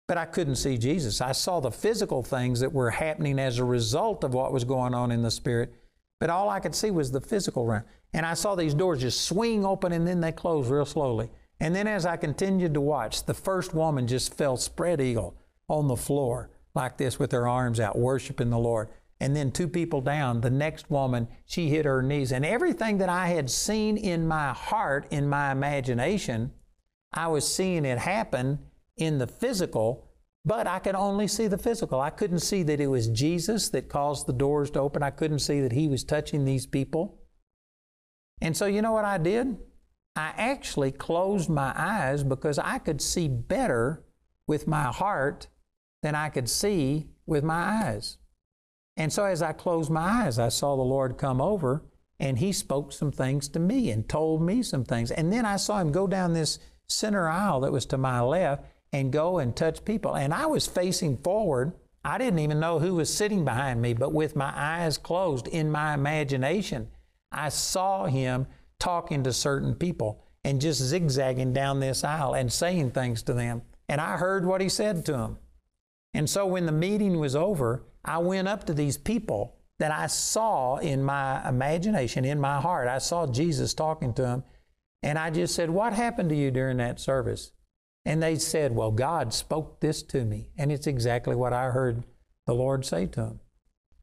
But 0.06 0.18
I 0.18 0.26
couldn't 0.26 0.56
see 0.56 0.76
Jesus. 0.76 1.20
I 1.20 1.32
saw 1.32 1.60
the 1.60 1.70
physical 1.70 2.22
things 2.22 2.60
that 2.60 2.72
were 2.72 2.90
happening 2.90 3.38
as 3.38 3.58
a 3.58 3.64
result 3.64 4.22
of 4.22 4.34
what 4.34 4.52
was 4.52 4.64
going 4.64 4.94
on 4.94 5.10
in 5.10 5.22
the 5.22 5.30
spirit, 5.30 5.72
but 6.20 6.30
all 6.30 6.48
I 6.48 6.60
could 6.60 6.74
see 6.74 6.90
was 6.90 7.10
the 7.10 7.20
physical 7.20 7.66
realm. 7.66 7.84
And 8.12 8.24
I 8.24 8.34
saw 8.34 8.54
these 8.54 8.74
doors 8.74 9.00
just 9.00 9.22
swing 9.22 9.64
open 9.64 9.92
and 9.92 10.06
then 10.06 10.20
they 10.20 10.32
closed 10.32 10.70
real 10.70 10.84
slowly. 10.84 11.30
And 11.60 11.74
then 11.74 11.86
as 11.86 12.06
I 12.06 12.16
continued 12.16 12.74
to 12.74 12.80
watch, 12.80 13.24
the 13.24 13.34
first 13.34 13.74
woman 13.74 14.06
just 14.06 14.34
fell 14.34 14.56
spread 14.56 15.00
eagle 15.00 15.36
on 15.68 15.88
the 15.88 15.96
floor 15.96 16.50
like 16.74 16.96
this 16.96 17.18
with 17.18 17.32
her 17.32 17.48
arms 17.48 17.80
out, 17.80 17.96
worshiping 17.96 18.50
the 18.50 18.58
Lord. 18.58 18.88
And 19.20 19.34
then 19.34 19.52
two 19.52 19.68
people 19.68 20.00
down, 20.00 20.40
the 20.40 20.50
next 20.50 20.90
woman, 20.90 21.28
she 21.46 21.68
hit 21.68 21.84
her 21.84 22.02
knees. 22.02 22.32
And 22.32 22.44
everything 22.44 22.98
that 22.98 23.08
I 23.08 23.28
had 23.28 23.48
seen 23.48 23.96
in 23.96 24.26
my 24.26 24.52
heart, 24.52 25.06
in 25.10 25.28
my 25.28 25.52
imagination, 25.52 26.52
I 27.12 27.28
was 27.28 27.52
seeing 27.52 27.84
it 27.84 27.98
happen 27.98 28.58
in 28.96 29.18
the 29.18 29.26
physical, 29.26 30.10
But 30.46 30.66
I 30.66 30.78
could 30.78 30.94
only 30.94 31.26
see 31.26 31.46
the 31.46 31.56
physical. 31.56 32.00
I 32.00 32.10
couldn't 32.10 32.40
see 32.40 32.62
that 32.64 32.78
it 32.78 32.88
was 32.88 33.08
Jesus 33.08 33.70
that 33.70 33.88
caused 33.88 34.26
the 34.26 34.32
doors 34.34 34.70
to 34.72 34.80
open. 34.80 35.02
I 35.02 35.08
couldn't 35.08 35.38
see 35.38 35.62
that 35.62 35.72
He 35.72 35.88
was 35.88 36.04
touching 36.04 36.44
these 36.44 36.66
people. 36.66 37.18
And 38.42 38.54
so, 38.54 38.66
you 38.66 38.82
know 38.82 38.92
what 38.92 39.06
I 39.06 39.16
did? 39.16 39.56
I 40.16 40.34
actually 40.36 40.92
closed 40.92 41.48
my 41.48 41.72
eyes 41.74 42.22
because 42.22 42.58
I 42.58 42.78
could 42.78 43.00
see 43.00 43.26
better 43.26 44.04
with 44.46 44.66
my 44.66 44.84
heart 44.84 45.48
than 46.02 46.14
I 46.14 46.28
could 46.28 46.50
see 46.50 47.08
with 47.24 47.42
my 47.42 47.86
eyes. 47.86 48.18
And 48.98 49.10
so, 49.10 49.24
as 49.24 49.40
I 49.40 49.52
closed 49.52 49.90
my 49.90 50.24
eyes, 50.24 50.38
I 50.38 50.50
saw 50.50 50.76
the 50.76 50.82
Lord 50.82 51.16
come 51.16 51.40
over 51.40 51.84
and 52.20 52.38
He 52.38 52.52
spoke 52.52 52.92
some 52.92 53.10
things 53.10 53.48
to 53.48 53.58
me 53.58 53.90
and 53.90 54.06
told 54.06 54.42
me 54.42 54.62
some 54.62 54.84
things. 54.84 55.10
And 55.10 55.32
then 55.32 55.46
I 55.46 55.56
saw 55.56 55.80
Him 55.80 55.90
go 55.90 56.06
down 56.06 56.34
this 56.34 56.58
center 56.86 57.28
aisle 57.28 57.60
that 57.60 57.72
was 57.72 57.86
to 57.86 57.96
my 57.96 58.20
left 58.20 58.66
and 58.94 59.12
go 59.12 59.38
and 59.38 59.56
touch 59.56 59.84
people. 59.84 60.14
And 60.14 60.32
I 60.32 60.46
was 60.46 60.68
facing 60.68 61.18
forward. 61.18 61.72
I 62.04 62.16
didn't 62.16 62.38
even 62.38 62.60
know 62.60 62.78
who 62.78 62.94
was 62.94 63.12
sitting 63.12 63.44
behind 63.44 63.82
me, 63.82 63.92
but 63.92 64.12
with 64.12 64.36
my 64.36 64.52
eyes 64.54 64.98
closed 64.98 65.48
in 65.48 65.68
my 65.68 65.94
imagination, 65.94 66.86
I 67.32 67.48
saw 67.48 68.06
him 68.06 68.46
talking 68.78 69.24
to 69.24 69.32
certain 69.32 69.74
people 69.74 70.22
and 70.44 70.60
just 70.60 70.80
zigzagging 70.80 71.52
down 71.52 71.80
this 71.80 72.04
aisle 72.04 72.34
and 72.34 72.52
saying 72.52 72.92
things 72.92 73.24
to 73.24 73.32
them. 73.32 73.62
And 73.88 74.00
I 74.00 74.16
heard 74.16 74.46
what 74.46 74.60
he 74.60 74.68
said 74.68 75.04
to 75.06 75.12
them. 75.12 75.38
And 76.12 76.30
so 76.30 76.46
when 76.46 76.66
the 76.66 76.72
meeting 76.72 77.18
was 77.18 77.34
over, 77.34 77.82
I 78.04 78.18
went 78.18 78.46
up 78.46 78.62
to 78.66 78.74
these 78.74 78.96
people 78.96 79.56
that 79.80 79.90
I 79.90 80.06
saw 80.06 80.76
in 80.76 81.02
my 81.02 81.48
imagination, 81.48 82.24
in 82.24 82.38
my 82.38 82.60
heart. 82.60 82.86
I 82.86 82.98
saw 82.98 83.26
Jesus 83.26 83.74
talking 83.74 84.14
to 84.14 84.22
them. 84.22 84.44
And 85.02 85.18
I 85.18 85.30
just 85.30 85.56
said, 85.56 85.68
What 85.68 85.94
happened 85.94 86.28
to 86.28 86.36
you 86.36 86.52
during 86.52 86.76
that 86.76 87.00
service? 87.00 87.50
And 88.04 88.22
they 88.22 88.36
said, 88.36 88.74
Well, 88.74 88.90
God 88.90 89.32
spoke 89.32 89.80
this 89.80 90.02
to 90.04 90.24
me. 90.24 90.50
And 90.58 90.70
it's 90.70 90.86
exactly 90.86 91.34
what 91.34 91.52
I 91.52 91.70
heard 91.70 92.04
the 92.46 92.54
Lord 92.54 92.84
say 92.84 93.06
to 93.06 93.20
them. 93.20 93.40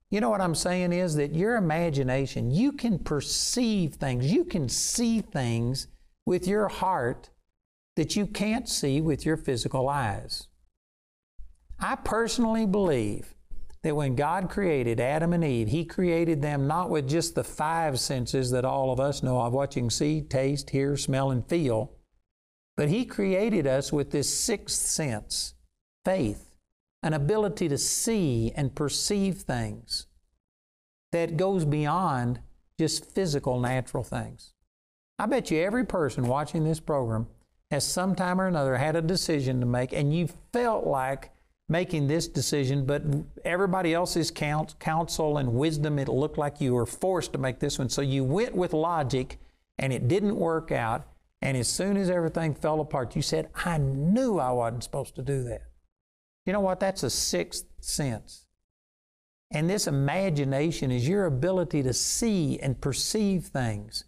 You 0.10 0.20
know 0.20 0.30
what 0.30 0.42
I'm 0.42 0.56
saying 0.56 0.92
is 0.92 1.16
that 1.16 1.34
your 1.34 1.56
imagination, 1.56 2.52
you 2.52 2.74
can 2.74 3.00
perceive 3.00 3.94
things, 3.94 4.32
you 4.32 4.44
can 4.44 4.68
see 4.68 5.22
things 5.22 5.88
with 6.26 6.48
your 6.48 6.68
heart 6.68 7.30
that 7.96 8.16
you 8.16 8.28
can't 8.28 8.68
see 8.68 9.00
with 9.00 9.26
your 9.26 9.38
physical 9.38 9.88
eyes. 9.88 10.48
I 11.80 11.96
personally 11.96 12.66
believe 12.66 13.34
that 13.84 13.96
when 13.96 14.16
God 14.16 14.50
created 14.50 15.00
Adam 15.00 15.34
and 15.34 15.44
Eve, 15.44 15.70
He 15.70 15.86
created 15.86 16.42
them 16.42 16.68
not 16.68 16.90
with 16.90 17.08
just 17.08 17.34
the 17.34 17.44
five 17.44 18.00
senses 18.00 18.52
that 18.52 18.66
all 18.66 18.92
of 18.92 19.00
us 19.00 19.24
know 19.24 19.40
of 19.42 19.70
can 19.72 19.90
see, 19.90 20.22
taste, 20.22 20.70
hear, 20.70 20.98
smell, 20.98 21.32
and 21.32 21.48
feel 21.48 21.94
but 22.82 22.90
He 22.90 23.06
created 23.06 23.68
us 23.68 23.94
with 23.94 24.10
this 24.10 24.28
sixth 24.28 24.76
sense 24.76 25.54
faith, 26.04 26.56
an 27.04 27.14
ability 27.14 27.70
to 27.70 27.78
see 27.78 28.52
and 28.56 28.74
perceive 28.74 29.36
things 29.36 30.08
that 31.12 31.38
goes 31.38 31.64
beyond 31.64 32.40
just 32.80 33.06
physical, 33.06 33.60
natural 33.60 34.04
things. 34.04 34.54
I 35.20 35.28
bet 35.28 35.52
you 35.52 35.60
every 35.60 35.86
person 35.86 36.26
watching 36.26 36.64
this 36.64 36.80
program 36.80 37.28
has 37.70 37.86
sometime 37.86 38.42
or 38.42 38.48
another 38.48 38.78
had 38.78 38.96
a 38.96 39.02
decision 39.04 39.60
to 39.60 39.68
make, 39.68 39.94
and 39.94 40.12
you 40.12 40.28
felt 40.52 40.88
like 40.88 41.30
making 41.70 42.08
this 42.08 42.28
decision, 42.28 42.84
but 42.88 43.04
everybody 43.46 43.94
else's 43.94 44.32
counsel 44.32 45.38
and 45.38 45.54
wisdom, 45.54 46.00
it 46.00 46.08
looked 46.08 46.40
like 46.40 46.60
you 46.60 46.74
were 46.74 46.88
forced 46.88 47.32
to 47.34 47.38
make 47.38 47.60
this 47.60 47.78
one. 47.78 47.90
So 47.90 48.02
you 48.02 48.24
went 48.24 48.56
with 48.56 48.74
logic, 48.74 49.38
and 49.78 49.94
it 49.94 50.08
didn't 50.08 50.36
work 50.36 50.72
out, 50.72 51.06
and 51.42 51.58
as 51.58 51.68
soon 51.68 51.98
as 51.98 52.10
everything 52.10 52.54
fell 52.54 52.80
apart, 52.80 53.16
you 53.16 53.22
said, 53.22 53.50
I 53.66 53.78
knew 53.78 54.38
I 54.38 54.52
wasn't 54.52 54.84
supposed 54.84 55.16
to 55.16 55.22
do 55.24 55.44
that. 55.44 55.64
You 56.46 56.54
know 56.54 56.60
what? 56.60 56.80
That's 56.80 57.04
a 57.04 57.10
sixth 57.10 57.66
sense. 57.80 58.46
And 59.52 59.70
this 59.70 59.88
imagination 59.88 60.92
is 60.92 61.08
your 61.08 61.26
ability 61.26 61.84
to 61.84 61.94
see 61.94 62.60
and 62.60 62.80
perceive 62.80 63.46
things 63.46 64.06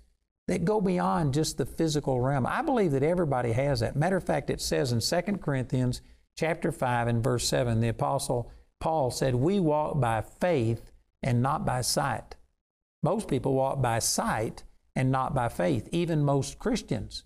that 0.48 0.66
go 0.66 0.80
beyond 0.80 1.34
just 1.34 1.58
the 1.58 1.66
physical 1.66 2.22
realm. 2.22 2.46
I 2.46 2.62
believe 2.62 2.92
that 2.92 3.04
everybody 3.04 3.52
has 3.54 3.80
that. 3.80 3.96
Matter 3.96 4.18
of 4.18 4.24
fact, 4.24 4.50
it 4.50 4.62
says 4.62 4.92
in 4.92 5.00
2 5.00 5.38
Corinthians 5.38 6.02
chapter 6.38 6.72
5 6.72 7.08
and 7.08 7.24
verse 7.24 7.48
7, 7.48 7.80
the 7.80 7.90
apostle 7.90 8.52
Paul 8.80 9.12
said, 9.12 9.36
We 9.36 9.60
walk 9.60 10.00
by 10.00 10.22
faith 10.22 10.92
and 11.22 11.42
not 11.42 11.66
by 11.66 11.82
sight. 11.82 12.36
Most 13.02 13.28
people 13.28 13.54
walk 13.54 13.82
by 13.82 14.00
sight 14.00 14.64
and 14.96 15.12
not 15.12 15.34
by 15.34 15.50
faith, 15.50 15.88
even 15.92 16.24
most 16.24 16.60
Christians. 16.60 17.24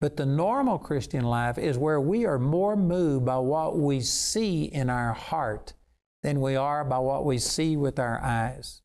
But 0.00 0.16
the 0.16 0.26
normal 0.26 0.78
Christian 0.78 1.24
life 1.24 1.58
is 1.58 1.76
where 1.76 2.00
we 2.00 2.24
are 2.24 2.38
more 2.38 2.76
moved 2.76 3.26
by 3.26 3.38
what 3.38 3.78
we 3.78 4.00
see 4.00 4.64
in 4.64 4.88
our 4.88 5.12
heart 5.12 5.74
than 6.22 6.40
we 6.40 6.56
are 6.56 6.84
by 6.84 6.98
what 6.98 7.24
we 7.24 7.38
see 7.38 7.76
with 7.76 7.98
our 7.98 8.20
eyes. 8.22 8.80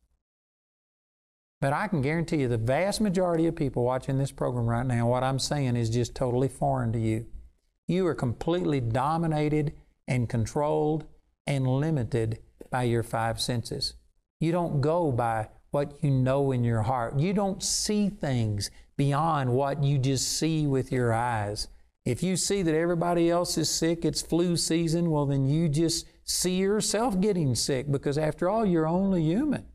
But 1.62 1.74
I 1.74 1.88
can 1.88 2.02
guarantee 2.02 2.38
you 2.38 2.48
the 2.48 2.58
vast 2.58 3.00
majority 3.00 3.48
of 3.48 3.56
people 3.56 3.84
watching 3.84 4.18
this 4.18 4.32
program 4.32 4.68
right 4.68 4.86
now, 4.86 5.08
what 5.08 5.24
I'm 5.24 5.40
saying 5.40 5.78
is 5.78 5.90
just 5.90 6.16
totally 6.16 6.50
foreign 6.50 6.92
to 6.94 7.00
you. 7.00 7.28
You 7.88 8.06
are 8.08 8.16
completely 8.16 8.82
dominated 8.82 9.74
and 10.08 10.30
controlled 10.30 11.06
and 11.48 11.66
limited 11.66 12.40
by 12.70 12.84
your 12.84 13.04
five 13.04 13.40
senses. 13.40 13.94
You 14.40 14.52
don't 14.52 14.82
go 14.82 15.12
by 15.12 15.50
what 15.76 16.02
you 16.02 16.10
know 16.10 16.54
in 16.54 16.64
your 16.64 16.84
heart. 16.84 17.20
You 17.20 17.34
don't 17.34 17.62
see 17.62 18.08
things 18.08 18.72
beyond 18.96 19.52
what 19.52 19.84
you 19.84 19.98
just 19.98 20.38
see 20.38 20.66
with 20.66 20.90
your 20.90 21.12
eyes. 21.12 21.68
If 22.06 22.24
you 22.24 22.38
see 22.38 22.62
that 22.62 22.74
everybody 22.74 23.30
else 23.30 23.58
is 23.58 23.70
sick, 23.70 24.06
it's 24.06 24.22
flu 24.22 24.56
season, 24.56 25.12
well, 25.12 25.26
then 25.26 25.46
you 25.46 25.68
just 25.68 26.08
see 26.24 26.56
yourself 26.56 27.20
getting 27.20 27.56
sick 27.56 27.92
because 27.92 28.18
after 28.18 28.48
all, 28.48 28.66
you're 28.66 28.88
only 28.88 29.22
human. 29.22 29.66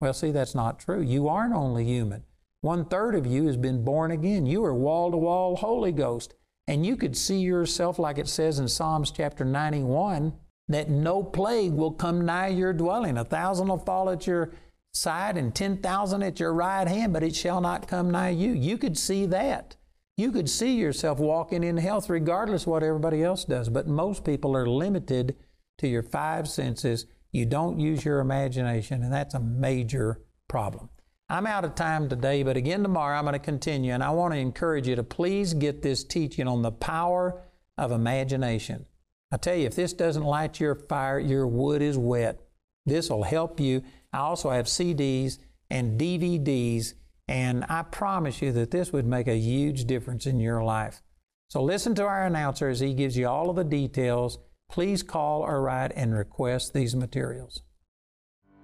Well, 0.00 0.14
see, 0.14 0.30
that's 0.30 0.54
not 0.54 0.80
true. 0.80 1.02
You 1.02 1.28
aren't 1.28 1.54
only 1.54 1.84
human. 1.84 2.24
One 2.62 2.86
third 2.86 3.14
of 3.14 3.26
you 3.26 3.46
has 3.46 3.58
been 3.58 3.84
born 3.84 4.10
again. 4.10 4.46
You 4.46 4.64
are 4.64 4.72
wall 4.72 5.10
to 5.10 5.18
wall 5.18 5.56
Holy 5.56 5.92
Ghost. 5.92 6.32
And 6.66 6.86
you 6.86 6.96
could 6.96 7.14
see 7.14 7.40
yourself, 7.40 7.98
like 7.98 8.16
it 8.16 8.28
says 8.28 8.58
in 8.58 8.68
Psalms 8.68 9.10
chapter 9.10 9.44
91, 9.44 10.32
that 10.68 10.88
no 10.88 11.22
plague 11.22 11.72
will 11.72 11.92
come 11.92 12.24
nigh 12.24 12.48
your 12.48 12.72
dwelling. 12.72 13.18
A 13.18 13.24
thousand 13.24 13.68
will 13.68 13.76
fall 13.76 14.08
at 14.08 14.26
your 14.26 14.52
side 14.92 15.36
and 15.36 15.54
10,000 15.54 16.22
at 16.22 16.38
your 16.38 16.52
right 16.52 16.86
hand, 16.86 17.12
but 17.12 17.22
it 17.22 17.34
shall 17.34 17.60
not 17.60 17.88
come 17.88 18.10
nigh 18.10 18.30
you. 18.30 18.52
You 18.52 18.76
could 18.76 18.98
see 18.98 19.26
that. 19.26 19.76
You 20.16 20.30
could 20.30 20.50
see 20.50 20.76
yourself 20.76 21.18
walking 21.18 21.64
in 21.64 21.78
health 21.78 22.10
regardless 22.10 22.66
what 22.66 22.82
everybody 22.82 23.22
else 23.22 23.44
does, 23.44 23.68
but 23.70 23.88
most 23.88 24.24
people 24.24 24.54
are 24.54 24.66
limited 24.66 25.36
to 25.78 25.88
your 25.88 26.02
five 26.02 26.48
senses. 26.48 27.06
You 27.32 27.46
don't 27.46 27.80
use 27.80 28.04
your 28.04 28.20
imagination, 28.20 29.02
and 29.02 29.12
that's 29.12 29.34
a 29.34 29.40
major 29.40 30.20
problem. 30.48 30.90
I'm 31.30 31.46
out 31.46 31.64
of 31.64 31.74
time 31.74 32.10
today, 32.10 32.42
but 32.42 32.58
again 32.58 32.82
tomorrow 32.82 33.16
I'm 33.16 33.24
going 33.24 33.32
to 33.32 33.38
continue, 33.38 33.92
and 33.92 34.02
I 34.02 34.10
want 34.10 34.34
to 34.34 34.38
encourage 34.38 34.86
you 34.86 34.96
to 34.96 35.02
please 35.02 35.54
get 35.54 35.80
this 35.80 36.04
teaching 36.04 36.46
on 36.46 36.60
the 36.60 36.72
power 36.72 37.42
of 37.78 37.90
imagination. 37.90 38.84
I 39.32 39.38
tell 39.38 39.56
you, 39.56 39.64
if 39.64 39.74
this 39.74 39.94
doesn't 39.94 40.24
light 40.24 40.60
your 40.60 40.74
fire, 40.74 41.18
your 41.18 41.46
wood 41.46 41.80
is 41.80 41.96
wet. 41.96 42.38
This 42.84 43.08
will 43.08 43.22
help 43.22 43.58
you 43.60 43.82
I 44.12 44.18
also 44.18 44.50
have 44.50 44.66
CDs 44.66 45.38
and 45.70 45.98
DVDs, 45.98 46.94
and 47.28 47.64
I 47.68 47.82
promise 47.82 48.42
you 48.42 48.52
that 48.52 48.70
this 48.70 48.92
would 48.92 49.06
make 49.06 49.26
a 49.26 49.36
huge 49.36 49.86
difference 49.86 50.26
in 50.26 50.38
your 50.38 50.62
life. 50.62 51.02
So 51.48 51.62
listen 51.62 51.94
to 51.96 52.04
our 52.04 52.26
announcer 52.26 52.68
as 52.68 52.80
he 52.80 52.94
gives 52.94 53.16
you 53.16 53.28
all 53.28 53.50
of 53.50 53.56
the 53.56 53.64
details. 53.64 54.38
Please 54.70 55.02
call 55.02 55.42
or 55.42 55.62
write 55.62 55.92
and 55.94 56.14
request 56.14 56.72
these 56.72 56.96
materials. 56.96 57.62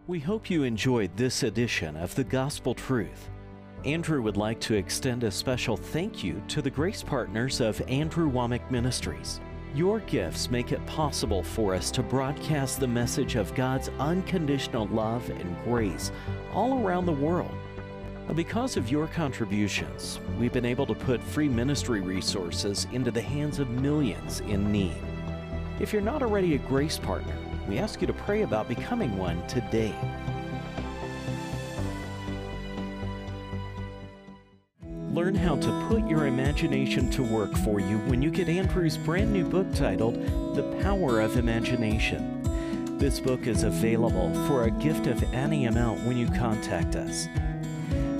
We 0.07 0.21
hope 0.21 0.49
you 0.49 0.63
enjoyed 0.63 1.15
this 1.17 1.43
edition 1.43 1.97
of 1.97 2.15
The 2.15 2.25
Gospel 2.25 2.75
Truth. 2.75 3.29
Andrew 3.85 4.23
would 4.23 4.39
like 4.39 4.59
to 4.61 4.75
extend 4.75 5.23
a 5.23 5.31
special 5.31 5.77
thank 5.77 6.25
you 6.25 6.43
to 6.49 6.63
the 6.63 6.71
grace 6.71 7.03
partners 7.03 7.61
of 7.61 7.81
Andrew 7.89 8.31
Wommack 8.31 8.71
Ministries. 8.71 9.41
Your 9.79 10.01
gifts 10.01 10.51
make 10.51 10.73
it 10.73 10.85
possible 10.87 11.41
for 11.41 11.73
us 11.73 11.93
to 11.93 12.03
broadcast 12.03 12.81
the 12.81 12.89
message 12.89 13.37
of 13.37 13.55
God's 13.55 13.91
unconditional 14.01 14.89
love 14.89 15.31
and 15.31 15.57
grace 15.63 16.11
all 16.53 16.85
around 16.85 17.07
the 17.07 17.13
world. 17.13 17.55
Because 18.35 18.77
of 18.77 18.91
your 18.91 19.07
contributions, 19.07 20.19
we've 20.37 20.53
been 20.53 20.65
able 20.65 20.85
to 20.87 20.97
put 20.97 21.23
free 21.23 21.49
ministry 21.49 22.01
resources 22.01 22.89
into 22.91 23.13
the 23.13 23.23
hands 23.23 23.61
of 23.61 23.71
millions 23.71 24.41
in 24.41 24.73
need. 24.73 25.01
If 25.79 25.93
you're 25.93 26.03
not 26.03 26.25
already 26.25 26.57
a 26.57 26.59
grace 26.59 26.99
partner, 26.99 27.37
we 27.69 27.79
ask 27.79 28.01
you 28.01 28.09
to 28.09 28.13
pray 28.13 28.43
about 28.43 28.67
becoming 28.67 29.17
one 29.17 29.47
today. 29.47 29.95
Learn 35.29 35.35
how 35.35 35.57
to 35.57 35.87
put 35.91 36.09
your 36.09 36.27
imagination 36.27 37.11
to 37.11 37.23
work 37.23 37.55
for 37.59 37.81
you 37.81 37.99
when 38.07 38.23
you 38.23 38.31
get 38.31 38.49
Andrew's 38.49 38.97
brand 38.97 39.31
new 39.31 39.45
book 39.45 39.67
titled 39.75 40.15
The 40.55 40.63
Power 40.81 41.21
of 41.21 41.37
Imagination. 41.37 42.41
This 42.97 43.21
book 43.21 43.47
is 43.47 43.63
available 43.63 44.33
for 44.47 44.65
a 44.65 44.71
gift 44.71 45.07
of 45.07 45.23
any 45.35 45.67
amount 45.67 46.03
when 46.07 46.17
you 46.17 46.29
contact 46.29 46.97
us. 46.97 47.29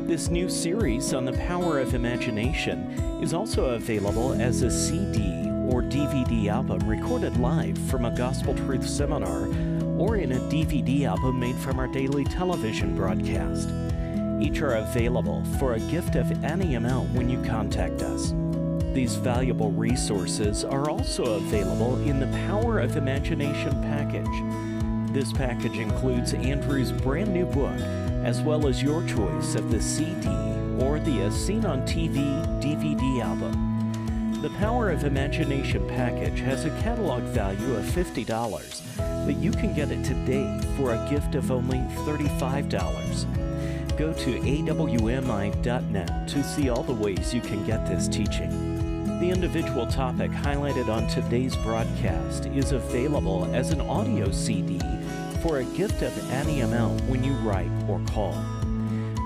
This 0.07 0.29
new 0.29 0.51
series 0.51 1.15
on 1.15 1.25
the 1.25 1.33
power 1.33 1.79
of 1.79 1.95
imagination 1.95 2.91
is 3.23 3.33
also 3.33 3.71
available 3.71 4.35
as 4.35 4.61
a 4.61 4.71
CD 4.71 5.49
or 5.71 5.81
DVD 5.81 6.49
album 6.49 6.87
recorded 6.87 7.39
live 7.39 7.79
from 7.89 8.05
a 8.05 8.15
Gospel 8.15 8.55
Truth 8.55 8.87
seminar 8.87 9.47
or 9.99 10.17
in 10.17 10.33
a 10.33 10.41
DVD 10.51 11.05
album 11.05 11.41
made 11.41 11.57
from 11.57 11.79
our 11.79 11.89
daily 11.89 12.25
television 12.25 12.95
broadcast. 12.95 13.71
Each 14.41 14.61
are 14.63 14.77
available 14.77 15.45
for 15.59 15.75
a 15.75 15.81
gift 15.81 16.15
of 16.15 16.45
any 16.45 16.77
amount 16.77 17.11
when 17.11 17.29
you 17.29 17.43
contact 17.43 18.03
us. 18.03 18.33
These 18.95 19.17
valuable 19.17 19.73
resources 19.73 20.65
are 20.65 20.89
also 20.89 21.37
available 21.37 22.01
in 22.03 22.21
the 22.21 22.39
Power 22.47 22.79
of 22.79 22.97
Imagination 22.97 23.71
package. 23.83 25.13
This 25.13 25.33
package 25.33 25.79
includes 25.79 26.35
Andrew's 26.35 26.93
brand 26.93 27.33
new 27.33 27.47
book, 27.47 27.81
as 28.25 28.41
well 28.41 28.69
as 28.69 28.83
your 28.83 29.05
choice 29.07 29.55
of 29.55 29.71
the 29.71 29.81
CD 29.81 30.29
or 30.81 31.01
the 31.01 31.23
As 31.23 31.35
Seen 31.35 31.65
on 31.65 31.83
TV 31.83 32.17
DVD 32.63 33.23
album. 33.23 33.69
The 34.43 34.51
Power 34.51 34.91
of 34.91 35.03
Imagination 35.03 35.87
package 35.89 36.39
has 36.41 36.65
a 36.65 36.71
catalog 36.81 37.23
value 37.25 37.75
of 37.75 37.85
$50, 37.85 39.27
but 39.27 39.37
you 39.37 39.51
can 39.51 39.75
get 39.75 39.91
it 39.91 40.05
today 40.05 40.61
for 40.77 40.95
a 40.95 41.11
gift 41.11 41.35
of 41.35 41.51
only 41.51 41.79
$35. 42.07 43.27
Go 43.99 44.13
to 44.13 44.39
awmi.net 44.39 46.29
to 46.29 46.45
see 46.45 46.69
all 46.71 46.85
the 46.85 46.93
ways 46.93 47.35
you 47.35 47.41
can 47.41 47.67
get 47.67 47.85
this 47.85 48.07
teaching. 48.07 49.19
The 49.19 49.29
individual 49.29 49.89
topic 49.89 50.31
highlighted 50.31 50.89
on 50.89 51.09
today's 51.09 51.57
broadcast 51.57 52.47
is 52.47 52.71
available 52.71 53.53
as 53.53 53.73
an 53.73 53.81
audio 53.81 54.31
CD 54.31 54.79
for 55.43 55.59
a 55.59 55.65
gift 55.65 56.03
of 56.03 56.31
any 56.31 56.61
amount 56.61 57.01
when 57.07 57.25
you 57.25 57.33
write 57.39 57.73
or 57.89 58.01
call. 58.13 58.41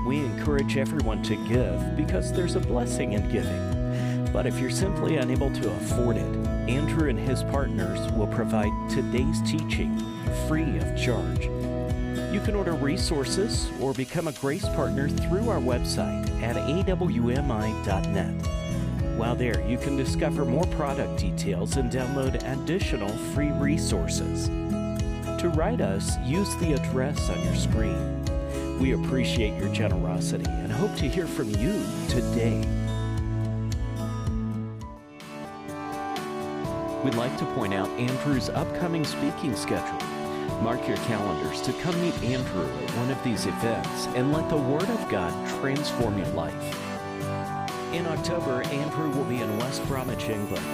We 0.06 0.20
encourage 0.20 0.78
everyone 0.78 1.22
to 1.24 1.36
give 1.46 1.94
because 1.94 2.32
there's 2.32 2.56
a 2.56 2.60
blessing 2.60 3.12
in 3.12 3.30
giving. 3.30 4.32
But 4.32 4.46
if 4.46 4.58
you're 4.58 4.70
simply 4.70 5.16
unable 5.16 5.52
to 5.52 5.70
afford 5.70 6.16
it, 6.16 6.46
Andrew 6.66 7.10
and 7.10 7.18
his 7.18 7.42
partners 7.42 8.00
will 8.12 8.28
provide 8.28 8.72
today's 8.88 9.42
teaching 9.42 9.98
free 10.48 10.78
of 10.78 10.96
charge. 10.96 11.50
You 12.32 12.40
can 12.40 12.54
order 12.54 12.72
resources 12.72 13.70
or 13.78 13.92
become 13.92 14.26
a 14.26 14.32
Grace 14.32 14.64
Partner 14.70 15.06
through 15.06 15.50
our 15.50 15.60
website 15.60 16.26
at 16.42 16.56
awmi.net. 16.56 18.46
While 19.18 19.36
there, 19.36 19.60
you 19.68 19.76
can 19.76 19.98
discover 19.98 20.46
more 20.46 20.64
product 20.68 21.20
details 21.20 21.76
and 21.76 21.92
download 21.92 22.42
additional 22.50 23.10
free 23.34 23.50
resources. 23.50 24.46
To 24.46 25.52
write 25.54 25.82
us, 25.82 26.16
use 26.24 26.56
the 26.56 26.72
address 26.72 27.28
on 27.28 27.44
your 27.44 27.54
screen. 27.54 28.78
We 28.78 28.94
appreciate 28.94 29.58
your 29.58 29.72
generosity 29.74 30.48
and 30.48 30.72
hope 30.72 30.96
to 30.96 31.08
hear 31.08 31.26
from 31.26 31.50
you 31.50 31.84
today. 32.08 32.66
We'd 37.04 37.14
like 37.14 37.36
to 37.36 37.44
point 37.54 37.74
out 37.74 37.90
Andrew's 37.90 38.48
upcoming 38.48 39.04
speaking 39.04 39.54
schedule. 39.54 40.11
Mark 40.62 40.86
your 40.86 40.96
calendars 40.98 41.60
to 41.62 41.72
come 41.72 42.00
meet 42.00 42.14
Andrew 42.22 42.62
at 42.84 42.90
one 42.92 43.10
of 43.10 43.20
these 43.24 43.46
events 43.46 44.06
and 44.14 44.32
let 44.32 44.48
the 44.48 44.56
Word 44.56 44.88
of 44.88 45.08
God 45.08 45.32
transform 45.58 46.16
your 46.16 46.28
life. 46.28 46.78
In 47.92 48.06
October, 48.06 48.62
Andrew 48.66 49.10
will 49.10 49.24
be 49.24 49.40
in 49.40 49.58
West 49.58 49.84
Bromwich, 49.88 50.28
England. 50.28 50.64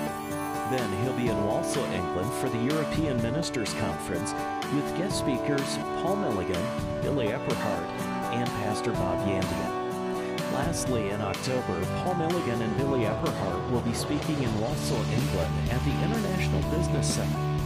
Then 0.70 0.92
he'll 1.03 1.16
be 1.16 1.29
in 1.29 1.42
Walsall, 1.46 1.87
England 1.87 2.31
for 2.35 2.51
the 2.51 2.59
European 2.59 3.16
Ministers 3.22 3.72
Conference 3.74 4.35
with 4.74 4.98
guest 4.98 5.20
speakers 5.20 5.79
Paul 6.03 6.16
Milligan, 6.16 6.62
Billy 7.01 7.29
Epperhart, 7.29 7.88
and 8.35 8.46
Pastor 8.61 8.92
Bob 8.92 9.27
Yandian. 9.27 10.53
Lastly, 10.53 11.09
in 11.09 11.22
October, 11.22 11.83
Paul 12.03 12.16
Milligan 12.16 12.61
and 12.61 12.77
Billy 12.77 13.07
Epperhart 13.07 13.70
will 13.70 13.81
be 13.81 13.94
speaking 13.94 14.42
in 14.42 14.61
Walsall, 14.61 15.03
England 15.12 15.70
at 15.70 15.83
the 15.87 16.05
International 16.05 16.61
Business 16.70 17.14
Summit. 17.14 17.58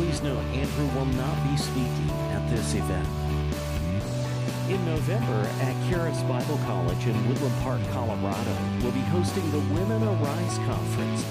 Please 0.00 0.22
note, 0.22 0.42
Andrew 0.54 0.86
will 0.98 1.04
not 1.12 1.36
be 1.44 1.54
speaking 1.58 2.10
at 2.32 2.40
this 2.48 2.72
event. 2.72 3.06
In 4.70 4.82
November, 4.86 5.46
at 5.60 5.76
Charis 5.90 6.22
Bible 6.22 6.56
College 6.64 7.06
in 7.06 7.28
Woodland 7.28 7.54
Park, 7.60 7.82
Colorado, 7.92 8.56
we'll 8.80 8.92
be 8.92 9.04
hosting 9.12 9.44
the 9.50 9.58
Women 9.74 10.02
Arise 10.02 10.56
Conference 10.64 11.22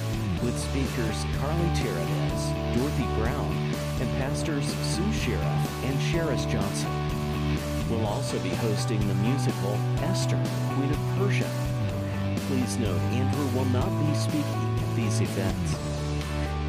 with 0.43 0.53
speakers 0.55 1.25
Carlie 1.41 1.73
Terradez, 1.82 2.77
Dorothy 2.77 3.10
Brown, 3.17 3.73
and 4.01 4.10
pastors 4.21 4.67
Sue 4.86 5.13
Sheriff 5.13 5.84
and 5.86 5.97
Sheris 5.97 6.47
Johnson. 6.47 6.93
We'll 7.89 8.05
also 8.05 8.38
be 8.43 8.49
hosting 8.49 8.99
the 9.08 9.15
musical 9.15 9.73
Esther, 10.05 10.39
Queen 10.75 10.91
of 10.91 10.99
Persia. 11.17 11.49
Please 12.45 12.77
note, 12.77 13.01
Andrew 13.17 13.47
will 13.58 13.69
not 13.73 13.89
be 14.05 14.13
speaking 14.13 14.77
at 14.77 14.95
these 14.95 15.21
events. 15.21 15.98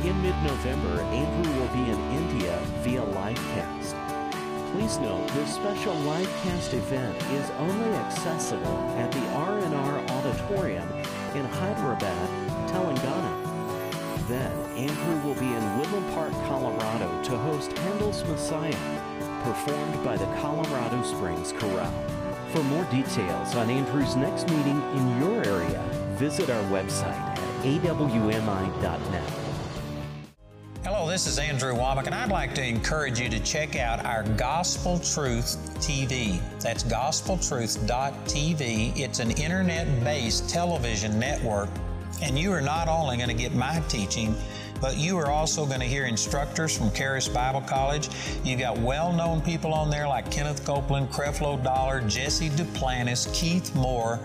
In 0.02 0.22
mid-November, 0.22 1.02
Andrew 1.02 1.60
will 1.60 1.68
be 1.68 1.90
in 1.90 2.00
India 2.12 2.58
via 2.78 3.02
livecast. 3.02 3.94
Please 4.72 4.96
note 4.96 5.28
this 5.34 5.54
special 5.54 5.94
livecast 5.94 6.72
event 6.72 7.14
is 7.32 7.50
only 7.58 7.94
accessible 7.96 8.78
at 8.96 9.12
the 9.12 9.20
R&R 9.32 9.98
Auditorium 10.08 10.88
in 11.34 11.44
Hyderabad, 11.44 12.28
Telangana. 12.70 14.26
Then, 14.26 14.50
Andrew 14.74 15.20
will 15.22 15.34
be 15.34 15.52
in 15.52 15.78
Woodland 15.78 16.10
Park, 16.14 16.32
Colorado 16.48 17.22
to 17.24 17.36
host 17.36 17.76
Handel's 17.76 18.24
Messiah, 18.24 19.02
performed 19.44 20.02
by 20.02 20.16
the 20.16 20.32
Colorado 20.40 21.02
Springs 21.02 21.52
Chorale. 21.52 21.92
For 22.52 22.62
more 22.62 22.84
details 22.84 23.54
on 23.54 23.68
Andrew's 23.68 24.16
next 24.16 24.48
meeting 24.48 24.80
in 24.96 25.20
your 25.20 25.44
area, 25.44 25.82
visit 26.14 26.48
our 26.48 26.64
website 26.70 27.20
at 27.20 27.38
awmi.net. 27.64 29.39
This 31.10 31.26
is 31.26 31.38
Andrew 31.40 31.74
Wommack, 31.74 32.06
and 32.06 32.14
I'd 32.14 32.30
like 32.30 32.54
to 32.54 32.64
encourage 32.64 33.18
you 33.18 33.28
to 33.30 33.40
check 33.40 33.74
out 33.74 34.06
our 34.06 34.22
Gospel 34.22 35.00
Truth 35.00 35.58
TV. 35.80 36.40
That's 36.60 36.84
gospeltruth.tv. 36.84 38.96
It's 38.96 39.18
an 39.18 39.32
internet 39.32 40.04
based 40.04 40.48
television 40.48 41.18
network, 41.18 41.68
and 42.22 42.38
you 42.38 42.52
are 42.52 42.60
not 42.60 42.86
only 42.86 43.16
going 43.16 43.28
to 43.28 43.34
get 43.34 43.52
my 43.52 43.80
teaching, 43.88 44.36
but 44.80 44.98
you 44.98 45.18
are 45.18 45.32
also 45.32 45.66
going 45.66 45.80
to 45.80 45.86
hear 45.86 46.04
instructors 46.04 46.78
from 46.78 46.92
Charis 46.92 47.26
Bible 47.26 47.62
College. 47.62 48.08
You've 48.44 48.60
got 48.60 48.78
well 48.78 49.12
known 49.12 49.40
people 49.40 49.74
on 49.74 49.90
there 49.90 50.06
like 50.06 50.30
Kenneth 50.30 50.64
Copeland, 50.64 51.10
Creflo 51.10 51.60
Dollar, 51.64 52.02
Jesse 52.02 52.50
Duplantis, 52.50 53.34
Keith 53.34 53.74
Moore. 53.74 54.20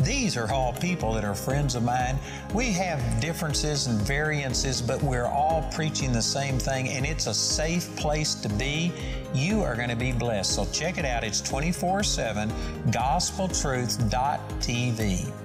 These 0.00 0.36
are 0.36 0.52
all 0.52 0.72
people 0.74 1.14
that 1.14 1.24
are 1.24 1.34
friends 1.34 1.74
of 1.74 1.82
mine. 1.82 2.18
We 2.52 2.72
have 2.72 3.20
differences 3.20 3.86
and 3.86 3.98
variances, 4.00 4.82
but 4.82 5.02
we're 5.02 5.26
all 5.26 5.68
preaching 5.72 6.12
the 6.12 6.22
same 6.22 6.58
thing, 6.58 6.88
and 6.88 7.06
it's 7.06 7.26
a 7.26 7.34
safe 7.34 7.94
place 7.96 8.34
to 8.36 8.48
be. 8.48 8.92
You 9.32 9.62
are 9.62 9.76
going 9.76 9.88
to 9.88 9.96
be 9.96 10.12
blessed. 10.12 10.54
So 10.54 10.66
check 10.66 10.98
it 10.98 11.04
out. 11.04 11.24
It's 11.24 11.40
24 11.40 12.02
7 12.02 12.50
gospeltruth.tv. 12.90 15.43